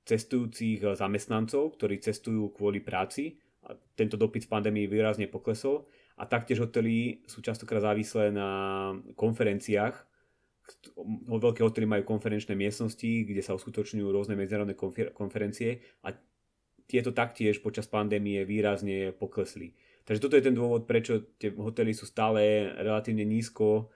cestujúcich 0.05 0.85
zamestnancov, 0.99 1.79
ktorí 1.79 2.03
cestujú 2.05 2.53
kvôli 2.53 2.85
práci. 2.85 3.41
A 3.65 3.77
tento 3.97 4.21
dopyt 4.21 4.45
v 4.45 4.53
pandémii 4.53 4.87
výrazne 4.91 5.25
poklesol. 5.31 5.89
A 6.21 6.29
taktiež 6.29 6.61
hotely 6.61 7.25
sú 7.25 7.41
častokrát 7.41 7.81
závislé 7.81 8.29
na 8.29 8.93
konferenciách, 9.17 10.10
veľké 11.27 11.61
hotely 11.65 11.87
majú 11.87 12.03
konferenčné 12.07 12.59
miestnosti, 12.59 13.27
kde 13.27 13.43
sa 13.43 13.57
uskutočňujú 13.57 14.09
rôzne 14.11 14.35
medzinárodné 14.37 14.75
konfer- 14.75 15.15
konferencie 15.15 15.83
a 16.05 16.15
tieto 16.91 17.15
taktiež 17.15 17.63
počas 17.63 17.87
pandémie 17.87 18.43
výrazne 18.43 19.15
poklesli. 19.15 19.79
Takže 20.03 20.23
toto 20.27 20.35
je 20.35 20.43
ten 20.43 20.57
dôvod, 20.59 20.91
prečo 20.91 21.23
tie 21.39 21.55
hotely 21.55 21.95
sú 21.95 22.03
stále 22.03 22.67
relatívne 22.83 23.23
nízko 23.23 23.95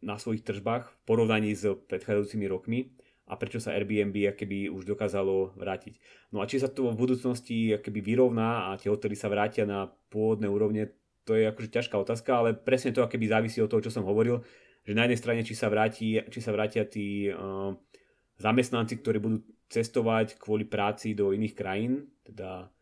na 0.00 0.16
svojich 0.16 0.40
tržbách 0.40 0.88
v 0.88 0.96
porovnaní 1.04 1.52
s 1.52 1.68
predchádzajúcimi 1.68 2.48
rokmi 2.48 2.96
a 3.28 3.36
prečo 3.36 3.60
sa 3.60 3.76
Airbnb 3.76 4.32
akoby 4.32 4.72
už 4.72 4.88
dokázalo 4.88 5.52
vrátiť. 5.52 6.00
No 6.32 6.40
a 6.40 6.48
či 6.48 6.56
sa 6.64 6.72
to 6.72 6.88
v 6.88 6.96
budúcnosti 6.96 7.76
akoby 7.76 8.00
vyrovná 8.00 8.72
a 8.72 8.80
tie 8.80 8.88
hotely 8.88 9.12
sa 9.12 9.28
vrátia 9.28 9.68
na 9.68 9.92
pôvodné 10.08 10.48
úrovne, 10.48 10.96
to 11.28 11.36
je 11.36 11.44
akože 11.44 11.68
ťažká 11.68 12.00
otázka, 12.00 12.30
ale 12.40 12.56
presne 12.56 12.96
to 12.96 13.04
akoby 13.04 13.28
závisí 13.28 13.60
od 13.60 13.68
toho, 13.68 13.84
čo 13.84 13.92
som 13.92 14.08
hovoril, 14.08 14.40
že 14.88 14.96
na 14.96 15.04
jednej 15.04 15.20
strane, 15.20 15.40
či 15.44 15.52
sa, 15.52 15.68
vráti, 15.68 16.16
či 16.32 16.40
sa 16.40 16.48
vrátia 16.48 16.88
tí 16.88 17.28
uh, 17.28 17.76
zamestnanci, 18.40 19.04
ktorí 19.04 19.20
budú 19.20 19.44
cestovať 19.68 20.40
kvôli 20.40 20.64
práci 20.64 21.12
do 21.12 21.36
iných 21.36 21.52
krajín, 21.52 22.08
teda 22.24 22.72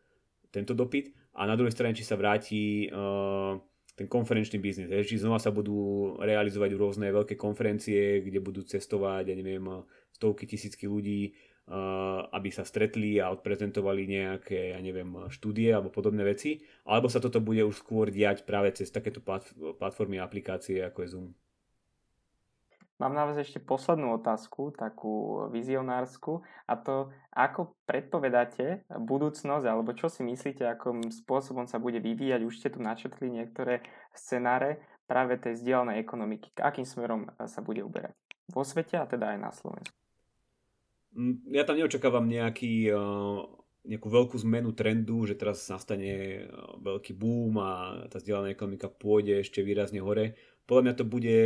tento 0.47 0.71
dopyt, 0.71 1.11
a 1.35 1.43
na 1.43 1.59
druhej 1.59 1.75
strane, 1.75 1.91
či 1.91 2.07
sa 2.07 2.15
vráti 2.15 2.87
uh, 2.87 3.59
ten 3.91 4.07
konferenčný 4.07 4.55
biznis, 4.55 4.87
či 4.87 5.19
znova 5.19 5.35
sa 5.35 5.51
budú 5.51 6.15
realizovať 6.23 6.79
rôzne 6.79 7.11
veľké 7.11 7.35
konferencie, 7.35 8.23
kde 8.23 8.39
budú 8.39 8.63
cestovať, 8.63 9.27
ja 9.27 9.35
neviem, 9.35 9.67
stovky, 10.15 10.47
tisícky 10.47 10.87
ľudí, 10.87 11.35
uh, 11.67 12.23
aby 12.31 12.55
sa 12.55 12.63
stretli 12.63 13.19
a 13.19 13.35
odprezentovali 13.35 14.07
nejaké, 14.07 14.71
ja 14.71 14.79
neviem, 14.79 15.11
štúdie 15.27 15.75
alebo 15.75 15.91
podobné 15.91 16.23
veci, 16.23 16.63
alebo 16.87 17.11
sa 17.11 17.19
toto 17.19 17.43
bude 17.43 17.67
už 17.67 17.83
skôr 17.83 18.07
diať 18.15 18.47
práve 18.47 18.71
cez 18.71 18.87
takéto 18.95 19.19
platformy 19.75 20.23
a 20.23 20.23
aplikácie 20.23 20.79
ako 20.79 21.03
je 21.03 21.11
Zoom. 21.11 21.27
Mám 22.97 23.13
na 23.13 23.29
vás 23.29 23.37
ešte 23.37 23.61
poslednú 23.61 24.17
otázku, 24.17 24.73
takú 24.73 25.45
vizionársku, 25.53 26.41
a 26.65 26.73
to 26.73 27.13
ako 27.29 27.77
predpovedáte 27.85 28.89
budúcnosť, 28.89 29.65
alebo 29.69 29.93
čo 29.93 30.09
si 30.09 30.25
myslíte, 30.25 30.65
akým 30.65 31.13
spôsobom 31.13 31.69
sa 31.69 31.77
bude 31.77 32.01
vyvíjať, 32.01 32.41
už 32.41 32.57
ste 32.57 32.73
tu 32.73 32.81
načetli 32.81 33.29
niektoré 33.29 33.85
scenáre 34.17 34.81
práve 35.05 35.37
tej 35.37 35.61
zdieľanej 35.61 36.01
ekonomiky, 36.01 36.49
akým 36.57 36.89
smerom 36.89 37.29
sa 37.37 37.61
bude 37.61 37.85
uberať 37.85 38.17
vo 38.49 38.65
svete 38.65 38.97
a 38.97 39.05
teda 39.05 39.37
aj 39.37 39.39
na 39.45 39.51
Slovensku. 39.53 39.95
Mm, 41.13 41.53
ja 41.53 41.63
tam 41.69 41.77
neočakávam 41.77 42.25
nejaký, 42.25 42.89
nejakú 43.85 44.07
veľkú 44.09 44.35
zmenu 44.41 44.73
trendu, 44.73 45.21
že 45.29 45.37
teraz 45.37 45.69
nastane 45.69 46.43
veľký 46.81 47.13
boom 47.13 47.61
a 47.61 47.71
tá 48.09 48.17
zdieľaná 48.17 48.49
ekonomika 48.49 48.89
pôjde 48.89 49.45
ešte 49.45 49.61
výrazne 49.61 50.01
hore. 50.01 50.33
Podľa 50.65 50.81
mňa 50.81 50.93
to 50.97 51.05
bude 51.05 51.37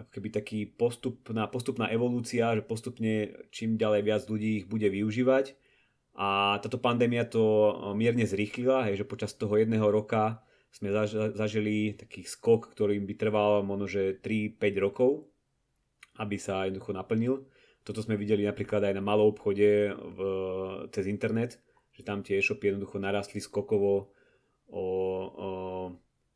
ako 0.00 0.10
keby 0.16 0.28
taký 0.32 0.58
postupná, 0.64 1.44
postupná 1.46 1.86
evolúcia, 1.92 2.56
že 2.56 2.64
postupne 2.64 3.36
čím 3.52 3.76
ďalej 3.76 4.02
viac 4.02 4.22
ľudí 4.26 4.64
ich 4.64 4.66
bude 4.66 4.88
využívať. 4.88 5.52
A 6.16 6.58
táto 6.60 6.80
pandémia 6.80 7.28
to 7.28 7.40
e, 7.40 7.72
mierne 7.96 8.24
zrýchlila, 8.24 8.88
hej, 8.88 9.04
že 9.04 9.08
počas 9.08 9.36
toho 9.36 9.56
jedného 9.56 9.84
roka 9.88 10.42
sme 10.70 10.94
zažili 11.34 11.98
taký 11.98 12.22
skok, 12.22 12.70
ktorým 12.70 13.02
by 13.02 13.14
trval 13.18 13.66
možno 13.66 13.90
že 13.90 14.22
3-5 14.22 14.60
rokov, 14.78 15.10
aby 16.22 16.38
sa 16.38 16.66
jednoducho 16.66 16.94
naplnil. 16.94 17.34
Toto 17.82 18.04
sme 18.04 18.14
videli 18.14 18.46
napríklad 18.46 18.86
aj 18.86 18.94
na 18.94 19.02
malom 19.02 19.34
obchode 19.34 19.90
v, 19.90 20.18
cez 20.94 21.10
internet, 21.10 21.58
že 21.90 22.06
tam 22.06 22.22
tie 22.22 22.38
e-shopy 22.38 22.70
jednoducho 22.70 23.02
narastli 23.02 23.42
skokovo 23.42 24.14
o, 24.70 24.84
o 25.26 25.48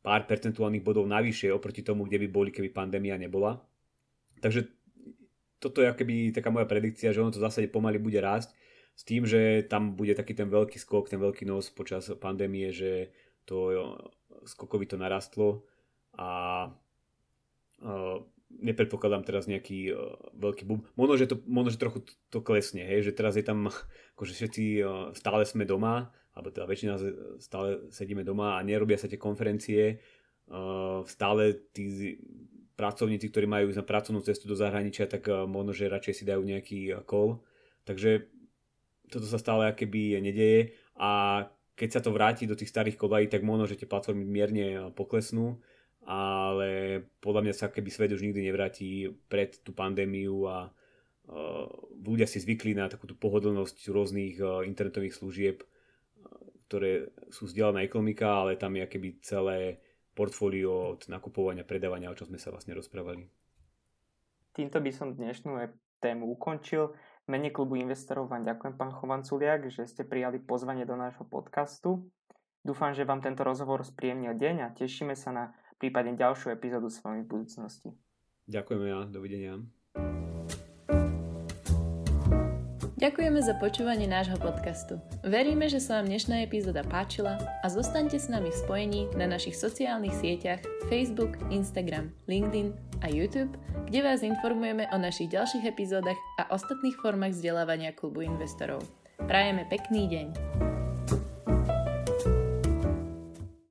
pár 0.05 0.29
percentuálnych 0.29 0.85
bodov 0.85 1.09
navyše 1.09 1.49
oproti 1.49 1.81
tomu, 1.81 2.05
kde 2.05 2.21
by 2.21 2.27
boli, 2.29 2.49
keby 2.53 2.69
pandémia 2.69 3.17
nebola. 3.17 3.57
Takže 4.37 4.69
toto 5.57 5.81
je 5.81 5.89
akoby 5.89 6.29
taká 6.29 6.53
moja 6.53 6.69
predikcia, 6.69 7.09
že 7.09 7.25
ono 7.25 7.33
to 7.33 7.41
zase 7.41 7.65
pomaly 7.73 7.97
bude 7.97 8.21
rásť 8.21 8.53
s 8.93 9.01
tým, 9.01 9.25
že 9.25 9.65
tam 9.65 9.97
bude 9.97 10.13
taký 10.13 10.37
ten 10.37 10.45
veľký 10.45 10.77
skok, 10.77 11.09
ten 11.09 11.17
veľký 11.17 11.49
nos 11.49 11.73
počas 11.73 12.05
pandémie, 12.21 12.69
že 12.69 13.09
to 13.49 13.73
skokovito 14.45 14.95
narastlo 14.95 15.65
a 16.15 16.69
uh, 17.81 18.17
nepredpokladám 18.61 19.25
teraz 19.27 19.49
nejaký 19.49 19.91
uh, 19.91 20.15
veľký 20.37 20.63
boom. 20.63 20.85
Možno, 20.95 21.19
že, 21.19 21.27
to, 21.27 21.35
možno, 21.49 21.75
že 21.75 21.81
trochu 21.81 22.05
to 22.31 22.39
klesne, 22.39 22.85
hej, 22.85 23.09
že 23.09 23.11
teraz 23.11 23.35
je 23.35 23.43
tam, 23.43 23.67
akože 24.15 24.33
všetci 24.37 24.63
uh, 24.79 25.11
stále 25.17 25.43
sme 25.43 25.67
doma, 25.67 26.13
alebo 26.35 26.51
teda 26.51 26.67
väčšina 26.67 26.93
stále 27.39 27.87
sedíme 27.89 28.27
doma 28.27 28.59
a 28.59 28.65
nerobia 28.67 28.99
sa 28.99 29.07
tie 29.07 29.15
konferencie. 29.15 30.03
Stále 31.07 31.71
tí 31.71 32.19
pracovníci, 32.75 33.31
ktorí 33.31 33.47
majú 33.47 33.71
ísť 33.71 33.79
na 33.79 33.87
pracovnú 33.87 34.19
cestu 34.19 34.51
do 34.51 34.59
zahraničia, 34.59 35.07
tak 35.07 35.31
možno, 35.47 35.71
že 35.71 35.87
radšej 35.87 36.13
si 36.13 36.23
dajú 36.27 36.43
nejaký 36.43 36.79
call. 37.07 37.39
Takže 37.87 38.27
toto 39.07 39.23
sa 39.25 39.39
stále 39.39 39.71
akéby 39.71 40.19
nedeje 40.19 40.75
a 40.99 41.45
keď 41.75 41.89
sa 41.91 42.01
to 42.03 42.11
vráti 42.11 42.47
do 42.47 42.55
tých 42.55 42.71
starých 42.71 42.99
kolají, 42.99 43.27
tak 43.31 43.43
možno, 43.43 43.67
že 43.67 43.79
tie 43.79 43.87
platformy 43.87 44.23
mierne 44.23 44.91
poklesnú, 44.95 45.59
ale 46.03 47.03
podľa 47.19 47.41
mňa 47.47 47.53
sa 47.53 47.67
keby 47.71 47.89
svet 47.91 48.11
už 48.15 48.23
nikdy 48.23 48.47
nevráti 48.47 49.11
pred 49.31 49.55
tú 49.63 49.71
pandémiu 49.71 50.47
a 50.47 50.71
ľudia 52.05 52.29
si 52.29 52.37
zvykli 52.37 52.77
na 52.77 52.85
takú 52.85 53.09
pohodlnosť 53.13 53.89
rôznych 53.89 54.37
internetových 54.65 55.17
služieb, 55.17 55.57
ktoré 56.67 57.13
sú 57.29 57.45
vzdialená 57.45 57.85
ekonomika, 57.85 58.45
ale 58.45 58.57
tam 58.57 58.73
je 58.75 58.85
keby 58.89 59.21
celé 59.21 59.79
portfólio 60.15 60.95
od 60.95 61.05
nakupovania, 61.11 61.67
predávania, 61.67 62.09
o 62.09 62.17
čom 62.17 62.31
sme 62.31 62.39
sa 62.39 62.49
vlastne 62.49 62.73
rozprávali. 62.73 63.27
Týmto 64.55 64.79
by 64.79 64.91
som 64.95 65.13
dnešnú 65.13 65.59
tému 65.99 66.31
ukončil. 66.39 66.95
Mene 67.27 67.49
klubu 67.49 67.75
investorov 67.75 68.31
vám 68.31 68.45
ďakujem, 68.45 68.77
pán 68.77 68.93
Chovanculiak, 68.93 69.67
že 69.67 69.89
ste 69.89 70.05
prijali 70.05 70.39
pozvanie 70.39 70.87
do 70.87 70.95
nášho 70.95 71.25
podcastu. 71.27 72.07
Dúfam, 72.65 72.93
že 72.93 73.05
vám 73.05 73.21
tento 73.21 73.45
rozhovor 73.45 73.85
spríjemnil 73.85 74.37
deň 74.37 74.55
a 74.65 74.73
tešíme 74.73 75.13
sa 75.13 75.29
na 75.33 75.43
prípadne 75.77 76.17
ďalšiu 76.17 76.53
epizódu 76.53 76.89
s 76.89 77.01
vami 77.01 77.25
v 77.25 77.29
budúcnosti. 77.29 77.93
Ďakujeme 78.45 78.85
ja, 78.89 78.99
dovidenia. 79.09 79.53
Ďakujeme 82.95 83.43
za 83.43 83.59
počúvanie 83.59 84.07
nášho 84.07 84.39
podcastu. 84.39 85.03
Veríme, 85.19 85.67
že 85.67 85.83
sa 85.83 85.99
vám 85.99 86.07
dnešná 86.07 86.47
epizóda 86.47 86.79
páčila 86.79 87.35
a 87.59 87.67
zostaňte 87.67 88.15
s 88.15 88.31
nami 88.31 88.47
v 88.47 88.59
spojení 88.63 89.01
na 89.19 89.27
našich 89.27 89.59
sociálnych 89.59 90.15
sieťach 90.15 90.63
Facebook, 90.87 91.35
Instagram, 91.51 92.15
LinkedIn 92.31 92.71
a 93.03 93.11
YouTube, 93.11 93.51
kde 93.91 93.99
vás 93.99 94.23
informujeme 94.23 94.87
o 94.95 94.97
našich 94.97 95.27
ďalších 95.27 95.67
epizódach 95.67 96.15
a 96.39 96.47
ostatných 96.55 96.95
formách 97.03 97.35
vzdelávania 97.35 97.91
klubu 97.91 98.23
investorov. 98.23 98.79
Prajeme 99.27 99.67
pekný 99.67 100.07
deň. 100.07 100.74